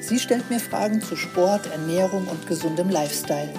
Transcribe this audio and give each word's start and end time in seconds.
Sie 0.00 0.18
stellt 0.18 0.48
mir 0.50 0.60
Fragen 0.60 1.00
zu 1.00 1.16
Sport, 1.16 1.70
Ernährung 1.72 2.26
und 2.28 2.46
gesundem 2.46 2.90
Lifestyle. 2.90 3.52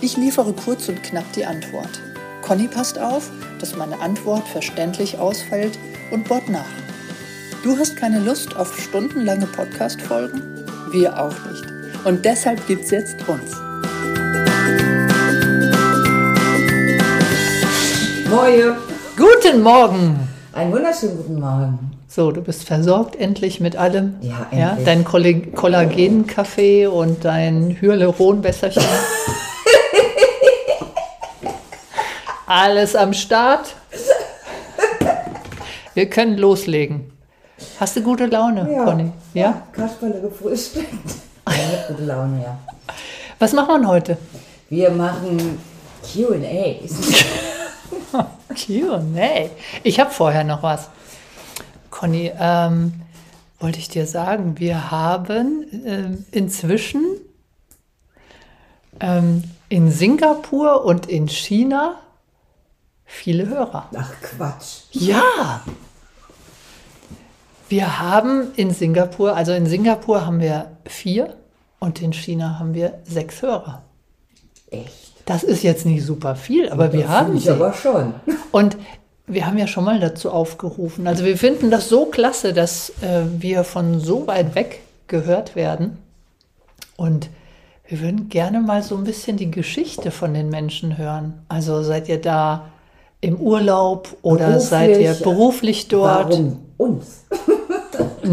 Ich 0.00 0.16
liefere 0.16 0.52
kurz 0.52 0.88
und 0.88 1.02
knapp 1.02 1.30
die 1.32 1.44
Antwort. 1.44 2.00
Conny 2.42 2.68
passt 2.68 2.98
auf, 2.98 3.30
dass 3.60 3.76
meine 3.76 4.00
Antwort 4.00 4.46
verständlich 4.48 5.18
ausfällt 5.18 5.78
und 6.10 6.28
bohrt 6.28 6.48
nach. 6.48 6.64
Du 7.62 7.76
hast 7.78 7.96
keine 7.96 8.18
Lust 8.18 8.56
auf 8.56 8.76
stundenlange 8.80 9.46
Podcast-Folgen? 9.46 10.66
Wir 10.90 11.18
auch 11.20 11.34
nicht. 11.50 11.64
Und 12.04 12.24
deshalb 12.24 12.66
gibt's 12.66 12.90
jetzt 12.90 13.16
uns. 13.28 13.54
Moje. 18.28 18.76
Guten 19.16 19.62
Morgen! 19.62 20.18
Einen 20.52 20.72
wunderschönen 20.72 21.16
guten 21.16 21.40
Morgen. 21.40 22.01
So, 22.14 22.30
du 22.30 22.42
bist 22.42 22.64
versorgt 22.64 23.16
endlich 23.16 23.58
mit 23.60 23.74
allem. 23.76 24.16
Ja, 24.20 24.46
ja 24.52 24.68
endlich. 24.70 24.84
dein 24.84 25.04
Kolle- 25.04 25.40
Kollagenkaffee 25.52 26.86
und 26.86 27.24
dein 27.24 27.78
Hyaluronbesserchen. 27.80 28.82
Alles 32.46 32.94
am 32.94 33.14
Start. 33.14 33.74
Wir 35.94 36.10
können 36.10 36.36
loslegen. 36.36 37.10
Hast 37.80 37.96
du 37.96 38.02
gute 38.02 38.26
Laune, 38.26 38.66
Conny? 38.84 39.10
Ja? 39.32 39.62
Kasperle 39.72 40.20
gefrühstückt. 40.20 40.86
Ja, 41.48 41.84
gute 41.88 42.04
Laune, 42.04 42.40
ja. 42.44 42.56
Was 43.40 43.52
machen 43.52 43.80
wir 43.82 43.88
heute? 43.88 44.16
Wir 44.70 44.90
machen 44.90 45.58
Q&As. 46.02 47.24
Q&A. 48.66 49.50
Ich 49.82 49.98
habe 49.98 50.10
vorher 50.12 50.44
noch 50.44 50.62
was. 50.62 50.88
Conny, 52.02 52.32
ähm, 52.36 52.94
wollte 53.60 53.78
ich 53.78 53.88
dir 53.88 54.08
sagen, 54.08 54.58
wir 54.58 54.90
haben 54.90 55.64
ähm, 55.86 56.24
inzwischen 56.32 57.04
ähm, 58.98 59.44
in 59.68 59.88
Singapur 59.92 60.84
und 60.84 61.06
in 61.06 61.28
China 61.28 62.00
viele 63.04 63.46
Hörer. 63.46 63.88
Ach 63.96 64.12
Quatsch. 64.20 64.80
Ja! 64.90 65.60
Wir 67.68 68.00
haben 68.00 68.48
in 68.56 68.74
Singapur, 68.74 69.36
also 69.36 69.52
in 69.52 69.66
Singapur 69.66 70.26
haben 70.26 70.40
wir 70.40 70.72
vier 70.84 71.36
und 71.78 72.02
in 72.02 72.12
China 72.12 72.58
haben 72.58 72.74
wir 72.74 72.98
sechs 73.04 73.42
Hörer. 73.42 73.84
Echt? 74.72 75.12
Das 75.26 75.44
ist 75.44 75.62
jetzt 75.62 75.86
nicht 75.86 76.04
super 76.04 76.34
viel, 76.34 76.68
aber 76.68 76.92
wir 76.92 77.02
Das 77.02 77.10
haben 77.10 77.36
ich 77.36 77.44
sie. 77.44 77.50
aber 77.50 77.72
schon. 77.72 78.14
Und 78.50 78.76
wir 79.26 79.46
haben 79.46 79.58
ja 79.58 79.66
schon 79.66 79.84
mal 79.84 80.00
dazu 80.00 80.30
aufgerufen. 80.30 81.06
Also 81.06 81.24
wir 81.24 81.36
finden 81.36 81.70
das 81.70 81.88
so 81.88 82.06
klasse, 82.06 82.52
dass 82.52 82.90
äh, 83.02 83.22
wir 83.38 83.64
von 83.64 84.00
so 84.00 84.26
weit 84.26 84.54
weg 84.54 84.80
gehört 85.06 85.56
werden. 85.56 85.98
Und 86.96 87.28
wir 87.86 88.00
würden 88.00 88.28
gerne 88.28 88.60
mal 88.60 88.82
so 88.82 88.96
ein 88.96 89.04
bisschen 89.04 89.36
die 89.36 89.50
Geschichte 89.50 90.10
von 90.10 90.34
den 90.34 90.48
Menschen 90.48 90.98
hören. 90.98 91.42
Also 91.48 91.82
seid 91.82 92.08
ihr 92.08 92.20
da 92.20 92.66
im 93.20 93.36
Urlaub 93.36 94.08
oder 94.22 94.46
Beruflich, 94.46 94.68
seid 94.68 94.98
ihr 94.98 95.14
beruflich 95.14 95.88
dort? 95.88 96.30
Warum 96.30 96.58
uns? 96.76 97.24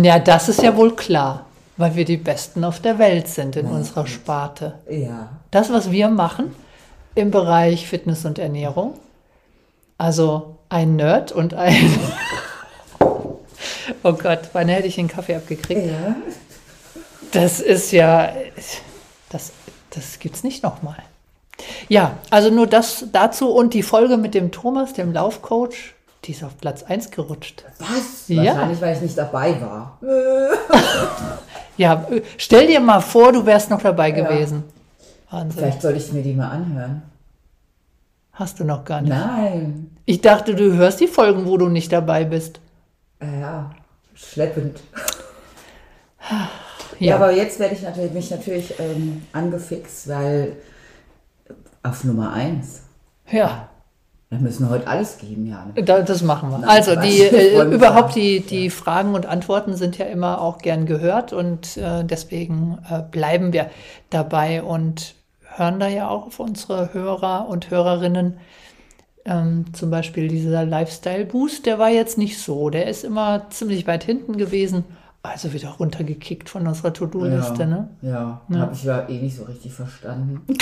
Ja, 0.04 0.20
das 0.20 0.50
ist 0.50 0.62
ja 0.62 0.78
wohl 0.78 0.96
klar, 0.96 1.48
weil 1.76 1.96
wir 1.96 2.06
die 2.06 2.18
Besten 2.18 2.64
auf 2.64 2.80
der 2.80 3.00
Welt 3.00 3.28
sind 3.28 3.56
in 3.56 3.66
unserer 3.66 4.06
Sparte. 4.06 4.76
Ja. 4.90 5.30
Das, 5.52 5.74
was 5.74 5.92
wir 5.92 6.10
machen 6.10 6.56
im 7.16 7.32
Bereich 7.32 7.88
Fitness 7.88 8.24
und 8.24 8.38
Ernährung, 8.38 8.94
also 10.00 10.56
ein 10.70 10.96
Nerd 10.96 11.32
und 11.32 11.54
ein. 11.54 12.00
oh 14.04 14.14
Gott, 14.14 14.50
wann 14.54 14.68
hätte 14.68 14.88
ich 14.88 14.96
den 14.96 15.08
Kaffee 15.08 15.36
abgekriegt? 15.36 15.86
Ja. 15.86 16.16
Das 17.32 17.60
ist 17.60 17.92
ja. 17.92 18.34
Das, 19.30 19.52
das 19.92 20.18
gibt's 20.18 20.44
nicht 20.44 20.64
nochmal. 20.64 20.98
Ja, 21.88 22.18
also 22.32 22.50
nur 22.50 22.66
das 22.66 23.06
dazu 23.12 23.52
und 23.52 23.76
die 23.76 23.84
Folge 23.84 24.18
mit 24.18 24.34
dem 24.34 24.52
Thomas, 24.52 24.94
dem 24.94 25.14
Laufcoach, 25.14 25.94
die 26.24 26.32
ist 26.32 26.44
auf 26.44 26.58
Platz 26.58 26.84
1 26.84 27.12
gerutscht. 27.12 27.66
Was? 27.80 28.28
Ja. 28.28 28.54
Wahrscheinlich, 28.54 28.82
weil 28.82 28.96
ich 28.96 29.02
nicht 29.02 29.18
dabei 29.18 29.62
war. 29.62 30.00
Ja, 31.80 32.06
stell 32.36 32.68
dir 32.68 32.82
mal 32.82 33.00
vor, 33.00 33.32
du 33.32 33.46
wärst 33.46 33.70
noch 33.70 33.82
dabei 33.82 34.12
gewesen. 34.12 34.66
Wahnsinn. 35.32 35.60
Vielleicht 35.60 35.82
soll 35.82 35.96
ich 35.96 36.12
mir 36.12 36.22
die 36.22 36.34
mal 36.34 36.50
anhören. 36.50 37.04
Hast 38.40 38.58
du 38.62 38.64
noch 38.64 38.86
gar 38.86 39.02
nicht. 39.02 39.10
Nein. 39.10 39.92
Ich 40.06 40.22
dachte, 40.22 40.56
du 40.56 40.74
hörst 40.76 41.02
die 41.02 41.08
Folgen, 41.08 41.46
wo 41.46 41.58
du 41.58 41.68
nicht 41.68 41.92
dabei 41.92 42.24
bist. 42.24 42.62
Äh, 43.20 43.42
Ja, 43.42 43.72
schleppend. 44.16 44.80
Ja, 46.30 46.50
Ja, 47.00 47.16
aber 47.16 47.32
jetzt 47.34 47.60
werde 47.60 47.76
ich 47.76 47.82
natürlich, 47.82 48.14
mich 48.14 48.32
natürlich 48.32 48.74
ähm, 48.80 49.24
angefixt, 49.34 50.08
weil 50.08 50.54
auf 51.84 52.04
Nummer 52.06 52.32
eins. 52.34 52.84
ja. 53.30 53.68
Da 54.32 54.38
müssen 54.38 54.68
wir 54.68 54.70
heute 54.70 54.88
alles 54.88 55.18
geben, 55.18 55.48
ja. 55.48 55.66
Da, 55.84 56.02
das 56.04 56.22
machen 56.22 56.52
wir. 56.52 56.60
Nein, 56.60 56.70
also 56.70 56.96
die 56.96 57.22
äh, 57.24 57.64
überhaupt 57.64 58.14
die, 58.14 58.42
die 58.42 58.70
Fragen 58.70 59.16
und 59.16 59.26
Antworten 59.26 59.74
sind 59.76 59.98
ja 59.98 60.06
immer 60.06 60.40
auch 60.40 60.60
gern 60.60 60.86
gehört 60.86 61.34
und 61.34 61.78
äh, 61.78 62.04
deswegen 62.06 62.78
äh, 62.92 63.02
bleiben 63.02 63.54
wir 63.54 63.72
dabei 64.12 64.62
und 64.62 65.16
hören 65.56 65.80
da 65.80 65.88
ja 65.88 66.08
auch 66.10 66.28
auf 66.28 66.40
unsere 66.40 66.94
Hörer 66.94 67.48
und 67.48 67.70
Hörerinnen. 67.70 68.38
Ähm, 69.26 69.66
zum 69.74 69.92
Beispiel 69.92 70.28
dieser 70.28 70.66
Lifestyle 70.66 71.26
Boost, 71.26 71.66
der 71.66 71.78
war 71.80 71.90
jetzt 71.90 72.18
nicht 72.18 72.40
so. 72.42 72.70
Der 72.70 72.88
ist 72.88 73.04
immer 73.04 73.50
ziemlich 73.50 73.86
weit 73.88 74.04
hinten 74.04 74.38
gewesen. 74.38 74.86
Also 75.22 75.52
wieder 75.54 75.70
runtergekickt 75.72 76.50
von 76.50 76.66
unserer 76.66 76.94
To-Do-Liste. 76.94 77.60
ja, 77.64 77.66
Ne? 77.68 77.90
Ja, 78.02 78.42
Ja. 78.50 78.60
habe 78.60 78.74
ich 78.74 78.84
ja 78.86 79.08
eh 79.10 79.18
nicht 79.22 79.36
so 79.36 79.44
richtig 79.44 79.74
verstanden. 79.74 80.42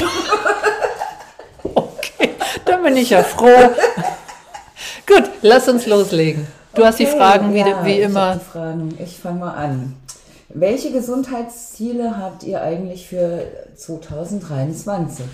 Okay, 1.64 2.30
dann 2.66 2.84
bin 2.84 2.96
ich 2.98 3.10
ja 3.10 3.24
froh. 3.24 3.48
Gut, 5.08 5.24
lass 5.42 5.68
uns 5.70 5.86
loslegen. 5.86 6.48
Du 6.74 6.86
hast 6.86 7.00
die 7.00 7.08
Okay, 7.08 7.18
Fragen 7.18 7.54
wie, 7.54 7.60
ja, 7.60 7.86
wie 7.86 7.92
ich 7.94 8.00
immer. 8.06 8.40
Fragen. 8.40 8.96
Ich 9.00 9.18
fange 9.18 9.40
mal 9.40 9.52
an. 9.54 9.96
Welche 10.50 10.92
Gesundheitsziele 10.92 12.18
habt 12.18 12.44
ihr 12.44 12.62
eigentlich 12.62 13.08
für 13.08 13.46
2023? 13.76 15.26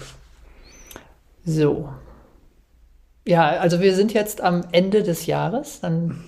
So. 1.46 1.90
Ja, 3.26 3.50
also 3.52 3.80
wir 3.80 3.96
sind 3.96 4.14
jetzt 4.14 4.42
am 4.42 4.66
Ende 4.72 5.04
des 5.04 5.26
Jahres. 5.28 5.82
Dann 5.82 6.24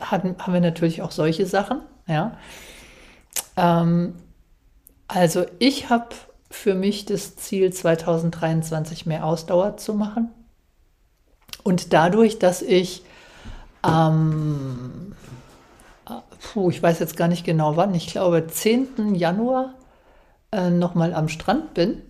hatten, 0.00 0.36
haben 0.38 0.52
wir 0.52 0.60
natürlich 0.60 1.02
auch 1.02 1.10
solche 1.10 1.46
Sachen. 1.46 1.80
Ja. 2.06 2.38
Ähm, 3.56 4.14
also 5.08 5.44
ich 5.58 5.90
habe 5.90 6.08
für 6.50 6.74
mich 6.74 7.04
das 7.04 7.36
Ziel 7.36 7.72
2023 7.72 9.06
mehr 9.06 9.26
Ausdauer 9.26 9.76
zu 9.76 9.92
machen. 9.94 10.30
Und 11.62 11.92
dadurch, 11.92 12.38
dass 12.38 12.62
ich 12.62 13.02
am, 13.82 15.14
puh, 16.52 16.70
ich 16.70 16.82
weiß 16.82 16.98
jetzt 16.98 17.16
gar 17.16 17.28
nicht 17.28 17.44
genau 17.44 17.76
wann, 17.76 17.94
ich 17.94 18.08
glaube 18.08 18.46
10. 18.46 19.14
Januar 19.14 19.74
äh, 20.52 20.70
nochmal 20.70 21.14
am 21.14 21.28
Strand 21.28 21.74
bin, 21.74 22.02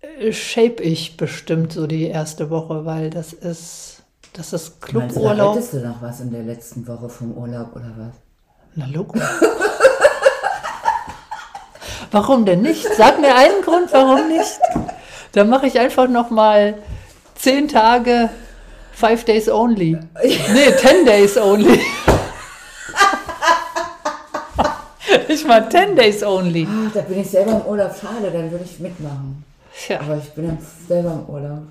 äh, 0.00 0.32
shape 0.32 0.82
ich 0.82 1.16
bestimmt 1.16 1.72
so 1.72 1.86
die 1.86 2.06
erste 2.06 2.50
Woche, 2.50 2.84
weil 2.84 3.10
das 3.10 3.32
ist, 3.32 4.02
das 4.32 4.52
ist 4.52 4.92
Meinst 4.92 5.16
du, 5.16 5.20
da 5.20 5.30
Cluburlaub. 5.30 5.56
hättest 5.56 5.72
du 5.74 5.78
noch 5.78 6.02
was 6.02 6.20
in 6.20 6.30
der 6.30 6.42
letzten 6.42 6.86
Woche 6.86 7.08
vom 7.08 7.32
Urlaub 7.32 7.74
oder 7.74 7.92
was? 7.96 8.14
Na 8.74 8.86
Logo. 8.86 9.18
warum 12.10 12.44
denn 12.44 12.62
nicht? 12.62 12.86
Sag 12.96 13.20
mir 13.20 13.34
einen 13.34 13.62
Grund, 13.62 13.92
warum 13.92 14.28
nicht. 14.28 14.58
Dann 15.32 15.48
mache 15.48 15.66
ich 15.66 15.78
einfach 15.78 16.08
noch 16.08 16.30
mal 16.30 16.74
zehn 17.34 17.68
Tage, 17.68 18.30
five 18.92 19.24
days 19.24 19.48
only. 19.48 19.98
Nee, 20.22 20.70
ten 20.80 21.04
days 21.04 21.36
only. 21.36 21.80
Mache 25.44 25.68
ten 25.68 25.94
days 25.96 26.22
only. 26.22 26.66
Ah, 26.68 26.90
da 26.92 27.00
bin 27.02 27.20
ich 27.20 27.30
selber 27.30 27.52
im 27.52 27.62
Urlaub. 27.62 27.92
Schade, 27.94 28.30
dann 28.32 28.50
würde 28.50 28.64
ich 28.64 28.78
mitmachen. 28.80 29.44
Tja. 29.76 30.00
Aber 30.00 30.16
ich 30.18 30.30
bin 30.32 30.46
dann 30.48 30.58
selber 30.88 31.12
im 31.12 31.32
Urlaub. 31.34 31.62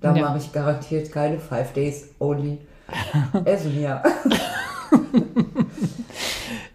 Da 0.00 0.14
Ja. 0.14 0.22
mache 0.28 0.38
ich 0.38 0.52
garantiert 0.52 1.10
keine 1.12 1.38
Five 1.38 1.72
Days 1.72 2.04
Only 2.18 2.58
Essen, 3.44 3.80
ja. 3.82 4.02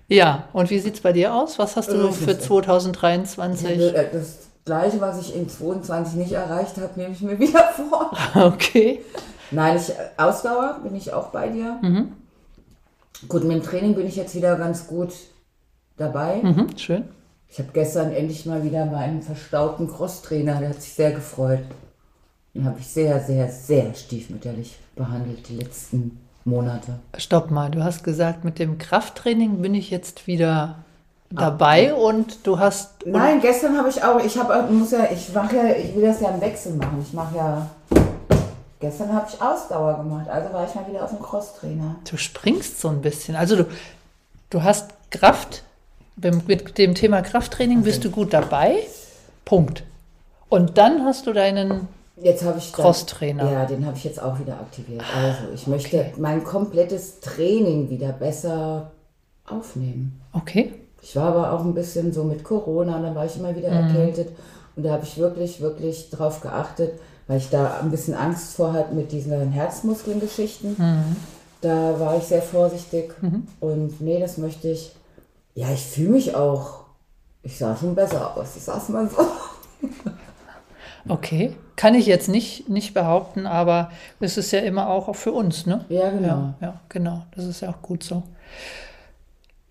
Ja, 0.07 0.43
und 0.53 0.69
wie 0.69 0.77
sieht 0.79 0.93
es 0.95 1.01
bei 1.01 1.11
dir 1.13 1.33
aus? 1.33 1.57
Was 1.57 1.75
hast 1.75 1.89
du 1.91 1.95
Äh, 2.09 2.11
für 2.11 2.31
ich- 2.31 2.39
2023? 2.41 3.67
Äh, 3.79 4.09
Das 4.13 4.37
Gleiche, 4.63 5.01
was 5.01 5.19
ich 5.19 5.35
in 5.35 5.49
22 5.49 6.15
nicht 6.15 6.31
erreicht 6.33 6.77
habe, 6.77 6.91
nehme 6.95 7.13
ich 7.13 7.21
mir 7.21 7.39
wieder 7.39 7.63
vor. 7.75 8.11
Okay. 8.35 9.01
Nein, 9.51 9.77
ich, 9.77 9.91
Ausdauer 10.17 10.79
bin 10.83 10.95
ich 10.95 11.11
auch 11.13 11.27
bei 11.29 11.47
dir. 11.49 11.79
Mhm. 11.81 12.11
Gut, 13.27 13.43
mit 13.45 13.57
dem 13.57 13.63
Training 13.63 13.95
bin 13.95 14.05
ich 14.05 14.15
jetzt 14.15 14.35
wieder 14.35 14.55
ganz 14.57 14.85
gut 14.87 15.09
dabei. 15.97 16.41
Mhm, 16.41 16.77
schön. 16.77 17.05
Ich 17.49 17.59
habe 17.59 17.69
gestern 17.73 18.11
endlich 18.11 18.45
mal 18.45 18.63
wieder 18.63 18.85
meinen 18.85 19.21
verstaubten 19.21 19.87
Crosstrainer, 19.87 20.59
der 20.59 20.69
hat 20.69 20.81
sich 20.81 20.93
sehr 20.93 21.11
gefreut. 21.11 21.61
Den 22.53 22.65
habe 22.65 22.79
ich 22.79 22.87
sehr, 22.87 23.19
sehr, 23.19 23.49
sehr 23.49 23.93
stiefmütterlich 23.93 24.77
behandelt 24.95 25.47
die 25.49 25.57
letzten 25.57 26.19
Monate. 26.45 26.99
Stopp 27.17 27.51
mal, 27.51 27.69
du 27.69 27.83
hast 27.83 28.03
gesagt, 28.03 28.43
mit 28.43 28.59
dem 28.59 28.77
Krafttraining 28.77 29.61
bin 29.61 29.73
ich 29.73 29.89
jetzt 29.89 30.27
wieder 30.27 30.75
dabei 31.29 31.93
und 31.93 32.45
du 32.45 32.59
hast. 32.59 33.05
Nein, 33.05 33.41
gestern 33.41 33.77
habe 33.77 33.89
ich 33.89 34.03
auch, 34.03 34.23
ich 34.23 34.37
habe, 34.37 34.71
muss 34.71 34.91
ja, 34.91 35.07
ich 35.11 35.33
mache 35.33 35.55
ja, 35.55 35.75
ich 35.75 35.95
will 35.95 36.03
das 36.03 36.21
ja 36.21 36.29
im 36.29 36.41
Wechsel 36.41 36.73
machen. 36.75 37.03
Ich 37.05 37.13
mache 37.13 37.35
ja, 37.35 37.69
gestern 38.79 39.13
habe 39.13 39.27
ich 39.31 39.41
Ausdauer 39.41 39.97
gemacht, 39.97 40.29
also 40.29 40.53
war 40.53 40.67
ich 40.67 40.75
mal 40.75 40.87
wieder 40.87 41.03
auf 41.03 41.09
dem 41.09 41.19
Crosstrainer. 41.19 41.95
Du 42.09 42.17
springst 42.17 42.79
so 42.79 42.89
ein 42.89 43.01
bisschen. 43.01 43.35
Also 43.35 43.55
du, 43.55 43.65
du 44.49 44.63
hast 44.63 44.91
Kraft, 45.09 45.63
mit 46.15 46.77
dem 46.77 46.95
Thema 46.95 47.21
Krafttraining 47.21 47.83
bist 47.83 48.03
du 48.03 48.11
gut 48.11 48.33
dabei. 48.33 48.77
Punkt. 49.43 49.83
Und 50.49 50.77
dann 50.77 51.03
hast 51.03 51.27
du 51.27 51.33
deinen 51.33 51.87
Jetzt 52.17 52.45
habe 52.45 52.59
ich 52.59 52.71
Crosstrainer. 52.71 53.51
Ja, 53.51 53.65
den 53.65 53.85
habe 53.85 53.97
ich 53.97 54.05
jetzt 54.05 54.21
auch 54.21 54.39
wieder 54.39 54.53
aktiviert. 54.53 55.03
Also 55.15 55.53
ich 55.53 55.67
möchte 55.67 56.13
mein 56.17 56.43
komplettes 56.43 57.19
Training 57.19 57.89
wieder 57.89 58.13
besser 58.13 58.91
aufnehmen. 59.45 60.21
Okay. 60.31 60.73
Ich 61.01 61.15
war 61.15 61.25
aber 61.25 61.51
auch 61.51 61.65
ein 61.65 61.73
bisschen 61.73 62.13
so 62.13 62.23
mit 62.23 62.43
Corona, 62.43 62.99
dann 63.01 63.13
war 63.13 63.25
ich 63.25 63.37
immer 63.37 63.55
wieder 63.55 63.67
erkältet. 63.67 64.29
Und 64.75 64.83
da 64.83 64.93
habe 64.93 65.03
ich 65.03 65.17
wirklich, 65.17 65.61
wirklich 65.61 66.09
drauf 66.09 66.41
geachtet, 66.41 66.93
weil 67.27 67.37
ich 67.37 67.49
da 67.49 67.79
ein 67.81 67.91
bisschen 67.91 68.13
Angst 68.13 68.55
vor 68.55 68.73
hatte 68.73 68.95
mit 68.95 69.11
diesen 69.11 69.51
Herzmuskelgeschichten. 69.51 70.77
Da 71.61 71.99
war 71.99 72.17
ich 72.17 72.23
sehr 72.23 72.41
vorsichtig. 72.41 73.13
Und 73.59 73.99
nee, 74.01 74.19
das 74.19 74.37
möchte 74.37 74.69
ich. 74.69 74.95
Ja, 75.55 75.71
ich 75.71 75.83
fühle 75.85 76.09
mich 76.09 76.35
auch. 76.35 76.81
Ich 77.41 77.57
sah 77.57 77.75
schon 77.75 77.95
besser 77.95 78.35
aus. 78.37 78.55
Ich 78.55 78.63
sag's 78.63 78.89
mal 78.89 79.09
so. 79.09 79.25
Okay. 81.07 81.55
Kann 81.75 81.93
ich 81.93 82.05
jetzt 82.05 82.29
nicht, 82.29 82.69
nicht 82.69 82.93
behaupten, 82.93 83.45
aber 83.45 83.91
es 84.19 84.37
ist 84.37 84.51
ja 84.51 84.59
immer 84.59 84.87
auch 84.89 85.13
für 85.15 85.31
uns, 85.33 85.65
ne? 85.65 85.83
Ja, 85.89 86.09
genau. 86.09 86.27
Ja, 86.27 86.55
ja, 86.61 86.79
genau. 86.89 87.25
Das 87.35 87.45
ist 87.45 87.61
ja 87.61 87.69
auch 87.69 87.81
gut 87.81 88.03
so. 88.03 88.23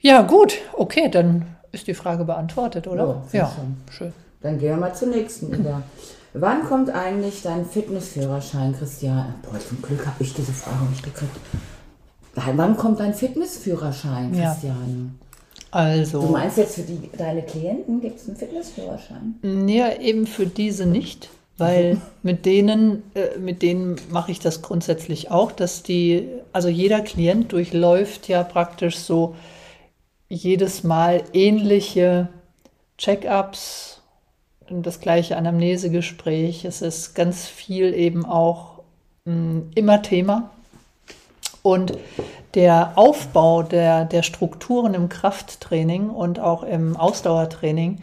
Ja, 0.00 0.22
gut. 0.22 0.54
Okay, 0.74 1.08
dann 1.10 1.46
ist 1.72 1.86
die 1.86 1.94
Frage 1.94 2.24
beantwortet, 2.24 2.86
oder? 2.86 3.22
Ja, 3.32 3.40
Ja, 3.40 3.52
schön. 3.90 4.12
Dann 4.42 4.58
gehen 4.58 4.70
wir 4.70 4.76
mal 4.76 4.94
zur 4.94 5.08
nächsten 5.08 5.50
über. 5.52 5.82
Wann 6.34 6.64
kommt 6.64 6.90
eigentlich 6.90 7.42
dein 7.42 7.64
Fitnessführerschein, 7.64 8.76
Christian? 8.76 9.34
Boah, 9.42 9.58
zum 9.58 9.80
Glück 9.80 10.06
habe 10.06 10.22
ich 10.22 10.34
diese 10.34 10.52
Frage 10.52 10.84
nicht 10.90 11.02
gekriegt. 11.02 11.36
Nein, 12.36 12.58
Wann 12.58 12.76
kommt 12.76 13.00
dein 13.00 13.14
Fitnessführerschein, 13.14 14.34
Ja. 14.34 14.56
Christian? 15.82 16.20
Du 16.20 16.28
Also, 16.28 16.32
meinst 16.32 16.56
jetzt 16.58 16.76
für 16.76 16.82
die, 16.82 17.10
deine 17.16 17.42
Klienten 17.42 18.00
gibt 18.00 18.20
es 18.20 18.28
einen 18.28 18.36
Fitnessführerschein? 18.36 19.68
ja, 19.68 19.92
eben 19.98 20.26
für 20.26 20.46
diese 20.46 20.86
nicht, 20.86 21.30
weil 21.58 22.00
mit 22.22 22.46
denen, 22.46 23.02
äh, 23.14 23.38
mit 23.38 23.62
denen 23.62 23.96
mache 24.10 24.32
ich 24.32 24.40
das 24.40 24.62
grundsätzlich 24.62 25.30
auch, 25.30 25.52
dass 25.52 25.82
die, 25.82 26.28
also 26.52 26.68
jeder 26.68 27.00
Klient 27.00 27.52
durchläuft 27.52 28.28
ja 28.28 28.42
praktisch 28.44 28.98
so 28.98 29.34
jedes 30.28 30.82
Mal 30.84 31.22
ähnliche 31.32 32.28
Check-ups, 32.98 34.00
das 34.70 35.00
gleiche 35.00 35.36
Anamnesegespräch. 35.36 36.64
Es 36.64 36.80
ist 36.82 37.14
ganz 37.14 37.46
viel 37.46 37.92
eben 37.94 38.24
auch 38.24 38.80
mh, 39.26 39.62
immer 39.74 40.02
Thema. 40.02 40.50
Und 41.62 41.92
der 42.54 42.92
Aufbau 42.96 43.62
der, 43.62 44.04
der 44.04 44.22
Strukturen 44.22 44.94
im 44.94 45.08
Krafttraining 45.08 46.10
und 46.10 46.38
auch 46.38 46.62
im 46.62 46.96
Ausdauertraining, 46.96 48.00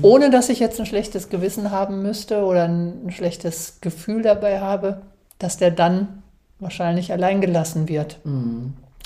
Ohne 0.01 0.29
dass 0.29 0.47
ich 0.49 0.59
jetzt 0.59 0.79
ein 0.79 0.85
schlechtes 0.85 1.29
Gewissen 1.29 1.71
haben 1.71 2.01
müsste 2.01 2.45
oder 2.45 2.63
ein 2.65 3.09
schlechtes 3.09 3.81
Gefühl 3.81 4.21
dabei 4.21 4.61
habe, 4.61 5.01
dass 5.39 5.57
der 5.57 5.71
dann 5.71 6.22
wahrscheinlich 6.63 7.11
allein 7.11 7.41
gelassen 7.41 7.87
wird. 7.87 8.19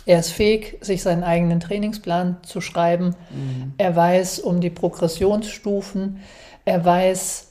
Er 0.06 0.20
ist 0.20 0.32
fähig, 0.32 0.78
sich 0.82 1.04
seinen 1.04 1.24
eigenen 1.24 1.60
Trainingsplan 1.60 2.38
zu 2.44 2.62
schreiben. 2.62 3.16
Er 3.78 3.96
weiß 3.96 4.40
um 4.40 4.62
die 4.62 4.70
Progressionsstufen. 4.70 6.20
Er 6.64 6.86
weiß 6.86 7.48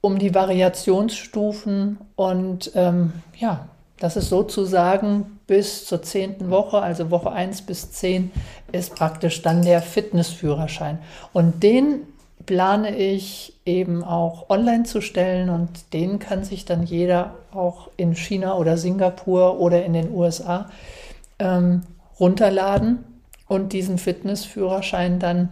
um 0.00 0.18
die 0.18 0.34
Variationsstufen. 0.34 1.98
Und 2.14 2.70
ähm, 2.76 3.12
ja, 3.36 3.68
das 3.98 4.16
ist 4.16 4.28
sozusagen 4.28 5.40
bis 5.48 5.86
zur 5.86 6.02
zehnten 6.02 6.50
Woche, 6.50 6.80
also 6.80 7.10
Woche 7.10 7.32
1 7.32 7.62
bis 7.62 7.90
10, 7.90 8.30
ist 8.70 8.94
praktisch 8.94 9.42
dann 9.42 9.62
der 9.62 9.82
Fitnessführerschein. 9.82 10.98
Und 11.32 11.62
den 11.62 12.02
plane 12.48 12.96
ich 12.96 13.60
eben 13.66 14.02
auch 14.02 14.48
online 14.48 14.84
zu 14.84 15.02
stellen 15.02 15.50
und 15.50 15.92
den 15.92 16.18
kann 16.18 16.44
sich 16.44 16.64
dann 16.64 16.82
jeder 16.82 17.34
auch 17.52 17.90
in 17.98 18.14
China 18.14 18.56
oder 18.56 18.78
Singapur 18.78 19.60
oder 19.60 19.84
in 19.84 19.92
den 19.92 20.10
USA 20.10 20.70
ähm, 21.38 21.82
runterladen 22.18 23.04
und 23.48 23.74
diesen 23.74 23.98
Fitnessführerschein 23.98 25.18
dann 25.18 25.50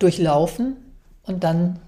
durchlaufen 0.00 0.76
und 1.22 1.44
dann 1.44 1.78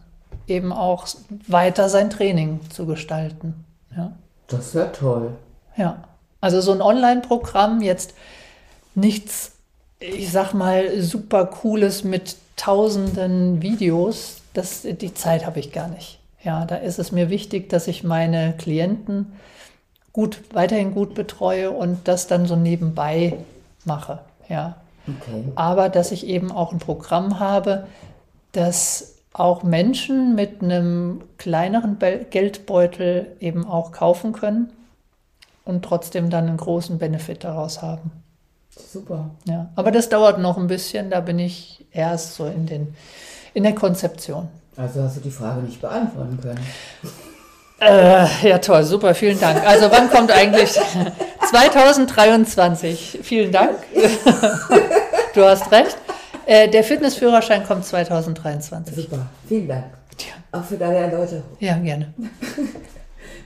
eben 0.47 0.73
auch 0.73 1.09
weiter 1.49 1.89
sein 1.89 2.09
Training 2.09 2.61
zu 2.71 2.87
gestalten. 2.87 3.65
Ja. 3.97 4.13
Das 4.47 4.75
ja 4.75 4.85
toll. 4.85 5.33
Ja, 5.77 6.05
also 6.41 6.61
so 6.61 6.71
ein 6.71 6.83
Online-Programm, 6.83 7.83
jetzt 7.83 8.15
nichts, 8.95 9.57
ich 9.99 10.31
sag 10.31 10.55
mal, 10.55 11.01
super 11.01 11.47
cooles 11.47 12.05
mit 12.05 12.37
tausenden 12.61 13.63
Videos, 13.63 14.43
das, 14.53 14.83
die 14.83 15.15
Zeit 15.15 15.47
habe 15.47 15.61
ich 15.61 15.73
gar 15.73 15.89
nicht. 15.89 16.19
Ja, 16.43 16.65
da 16.67 16.77
ist 16.77 16.99
es 16.99 17.11
mir 17.11 17.31
wichtig, 17.31 17.69
dass 17.71 17.87
ich 17.89 18.05
meine 18.05 18.55
Klienten 18.59 19.33
gut, 20.13 20.41
weiterhin 20.53 20.93
gut 20.93 21.15
betreue 21.15 21.71
und 21.71 22.07
das 22.07 22.27
dann 22.27 22.47
so 22.47 22.57
nebenbei 22.57 23.37
mache. 23.85 24.21
Ja, 24.49 24.77
Okay. 25.09 25.45
aber 25.55 25.89
dass 25.89 26.13
ich 26.13 26.27
eben 26.27 26.53
auch 26.53 26.73
ein 26.73 26.79
Programm 26.79 27.41
habe, 27.41 27.87
das 28.53 29.15
auch 29.33 29.63
Menschen 29.63 30.35
mit 30.35 30.63
einem 30.63 31.23
kleineren 31.39 31.97
Be 31.97 32.27
Geldbeutel 32.29 33.29
eben 33.41 33.67
auch 33.67 33.93
kaufen 33.93 34.33
können 34.33 34.71
und 35.65 35.85
trotzdem 35.85 36.29
dann 36.29 36.49
einen 36.49 36.59
großen 36.59 36.99
Benefit 36.99 37.45
daraus 37.45 37.81
haben. 37.81 38.11
Super. 38.71 39.31
Ja, 39.47 39.71
aber 39.75 39.91
das 39.91 40.09
dauert 40.09 40.39
noch 40.39 40.57
ein 40.57 40.67
bisschen, 40.67 41.11
da 41.11 41.21
bin 41.21 41.39
ich 41.39 41.87
erst 41.93 42.35
so 42.35 42.47
in, 42.47 42.67
den, 42.67 42.95
in 43.55 43.63
der 43.63 43.75
Konzeption. 43.75 44.49
Also 44.77 45.03
hast 45.03 45.17
du 45.17 45.21
die 45.21 45.31
Frage 45.31 45.61
nicht 45.63 45.81
beantworten 45.81 46.39
können. 46.41 46.61
Äh, 47.81 48.49
ja, 48.49 48.59
toll, 48.59 48.85
super, 48.85 49.15
vielen 49.15 49.41
Dank. 49.41 49.67
Also 49.67 49.91
wann 49.91 50.11
kommt 50.11 50.31
eigentlich 50.31 50.79
2023? 51.51 53.21
Vielen 53.23 53.53
Dank. 53.53 53.77
du 55.35 55.45
hast 55.45 55.71
recht. 55.73 55.97
Äh, 56.47 56.69
der 56.69 56.85
Fitnessführerschein 56.85 57.65
kommt 57.65 57.85
2023. 57.85 58.95
Super, 58.95 59.27
vielen 59.49 59.69
Dank. 59.69 59.85
Auch 60.53 60.65
für 60.65 60.77
deine 60.77 60.97
Erläuterung. 60.97 61.45
Ja, 61.61 61.79
gerne. 61.79 62.13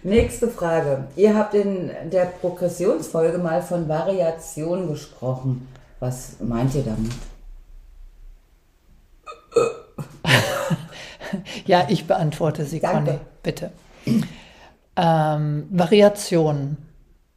Nächste 0.04 0.48
Frage. 0.48 1.08
Ihr 1.16 1.34
habt 1.34 1.54
in 1.54 1.90
der 2.12 2.26
Progressionsfolge 2.26 3.38
mal 3.38 3.62
von 3.62 3.88
Variation 3.88 4.86
gesprochen. 4.86 5.66
Was 5.98 6.36
meint 6.40 6.74
ihr 6.74 6.82
damit? 6.82 7.12
ja, 11.66 11.86
ich 11.88 12.06
beantworte 12.06 12.66
sie, 12.66 12.80
Danke. 12.80 13.12
Conny, 13.12 13.20
bitte. 13.42 13.70
Ähm, 14.96 15.66
Variation. 15.70 16.76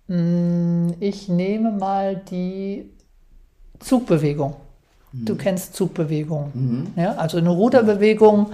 Hm, 0.07 0.93
Ich 0.99 1.29
nehme 1.29 1.71
mal 1.71 2.17
die 2.17 2.89
Zugbewegung. 3.79 4.55
Du 5.13 5.35
kennst 5.35 5.75
Zugbewegung. 5.75 6.91
Ja, 6.95 7.13
also 7.13 7.37
eine 7.37 7.49
Ruderbewegung, 7.49 8.51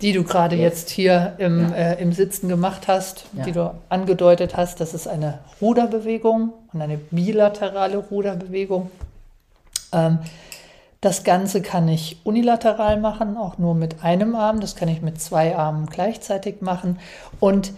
die 0.00 0.12
du 0.12 0.22
gerade 0.22 0.56
jetzt 0.56 0.88
hier 0.90 1.34
im, 1.38 1.72
äh, 1.72 1.94
im 2.00 2.12
Sitzen 2.12 2.48
gemacht 2.48 2.86
hast, 2.88 3.26
Ja. 3.32 3.44
die 3.44 3.52
du 3.52 3.74
angedeutet 3.88 4.56
hast, 4.56 4.80
das 4.80 4.94
ist 4.94 5.08
eine 5.08 5.40
Ruderbewegung 5.60 6.52
und 6.72 6.80
eine 6.80 6.96
bilaterale 6.96 7.96
Ruderbewegung. 7.98 8.90
Ähm, 9.92 10.18
das 11.00 11.22
Ganze 11.24 11.60
kann 11.60 11.86
ich 11.88 12.18
unilateral 12.24 12.98
machen, 12.98 13.36
auch 13.36 13.58
nur 13.58 13.74
mit 13.74 14.02
einem 14.02 14.34
Arm. 14.36 14.60
Das 14.60 14.76
kann 14.76 14.88
ich 14.88 15.02
mit 15.02 15.20
zwei 15.20 15.54
Armen 15.56 15.86
gleichzeitig 15.86 16.62
machen. 16.62 16.98
Und 17.40 17.72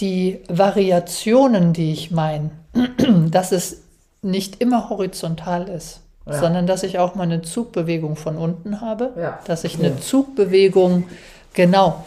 die 0.00 0.40
Variationen, 0.48 1.72
die 1.72 1.92
ich 1.92 2.10
meine, 2.10 2.50
dass 3.30 3.52
es 3.52 3.82
nicht 4.22 4.60
immer 4.60 4.88
horizontal 4.90 5.68
ist, 5.68 6.00
Ja. 6.26 6.40
sondern 6.40 6.66
dass 6.66 6.82
ich 6.82 6.98
auch 6.98 7.14
mal 7.14 7.24
eine 7.24 7.42
Zugbewegung 7.42 8.16
von 8.16 8.36
unten 8.38 8.80
habe, 8.80 9.12
Ja. 9.16 9.38
dass 9.46 9.64
ich 9.64 9.78
eine 9.78 10.00
Zugbewegung, 10.00 11.04
genau, 11.52 12.04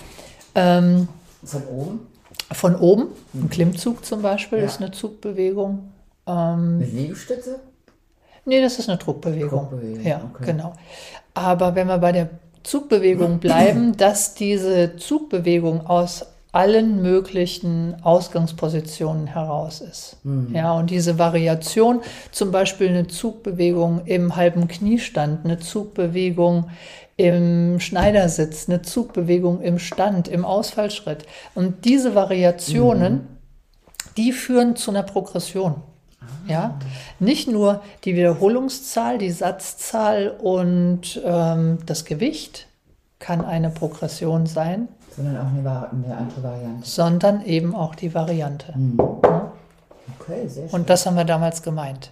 ähm, 0.56 1.08
Von 1.44 1.64
oben? 1.68 2.00
von 2.52 2.76
oben, 2.76 3.08
ein 3.36 3.50
Klimmzug 3.50 4.04
zum 4.06 4.22
Beispiel 4.22 4.60
ist 4.60 4.82
eine 4.82 4.92
Zugbewegung. 4.92 5.92
Ähm, 6.26 6.80
Mit 6.80 6.94
Liegestütze? 6.94 7.60
Nee, 8.46 8.62
das 8.62 8.80
ist 8.80 8.90
eine 8.90 8.98
Druckbewegung. 8.98 9.50
Druckbewegung, 9.70 10.06
ja, 10.06 10.22
okay. 10.34 10.46
genau. 10.46 10.74
Aber 11.34 11.76
wenn 11.76 11.88
wir 11.88 11.98
bei 11.98 12.12
der 12.14 12.30
Zugbewegung 12.64 13.40
bleiben, 13.40 13.96
dass 13.98 14.34
diese 14.34 14.96
Zugbewegung 14.98 15.86
aus 15.86 16.26
allen 16.52 17.02
möglichen 17.02 17.96
Ausgangspositionen 18.04 19.28
heraus 19.28 19.82
ist. 19.82 20.18
Ja, 20.54 20.74
und 20.74 20.90
diese 20.90 21.20
Variation, 21.20 22.02
zum 22.32 22.52
Beispiel 22.52 22.90
eine 22.90 23.08
Zugbewegung 23.08 24.02
im 24.06 24.36
halben 24.36 24.68
Kniestand, 24.68 25.46
eine 25.46 25.60
Zugbewegung 25.60 26.70
im 27.18 27.80
Schneidersitz, 27.80 28.70
eine 28.70 28.82
Zugbewegung 28.82 29.62
im 29.62 29.80
Stand, 29.80 30.28
im 30.28 30.46
Ausfallschritt. 30.46 31.26
Und 31.56 31.84
diese 31.86 32.16
Variationen, 32.16 33.28
die 34.16 34.32
führen 34.32 34.76
zu 34.76 34.92
einer 34.92 35.04
Progression. 35.04 35.76
Ja, 36.48 36.80
nicht 37.20 37.50
nur 37.50 37.82
die 38.04 38.16
Wiederholungszahl, 38.16 39.18
die 39.18 39.32
Satzzahl 39.32 40.30
und 40.30 41.22
ähm, 41.24 41.80
das 41.86 42.06
Gewicht 42.06 42.67
kann 43.20 43.44
eine 43.44 43.70
Progression 43.70 44.46
sein, 44.46 44.88
Sondern 45.16 45.38
auch 45.38 45.48
eine, 45.48 45.90
eine 46.06 46.18
andere 46.18 46.44
Variante. 46.44 46.88
sondern 46.88 47.44
eben 47.46 47.76
auch 47.76 47.96
die 47.96 48.14
Variante. 48.14 48.74
Okay, 50.20 50.48
sehr 50.48 50.70
schön. 50.70 50.80
Und 50.80 50.90
das 50.90 51.06
haben 51.06 51.18
wir 51.18 51.26
damals 51.26 51.62
gemeint. 51.64 52.12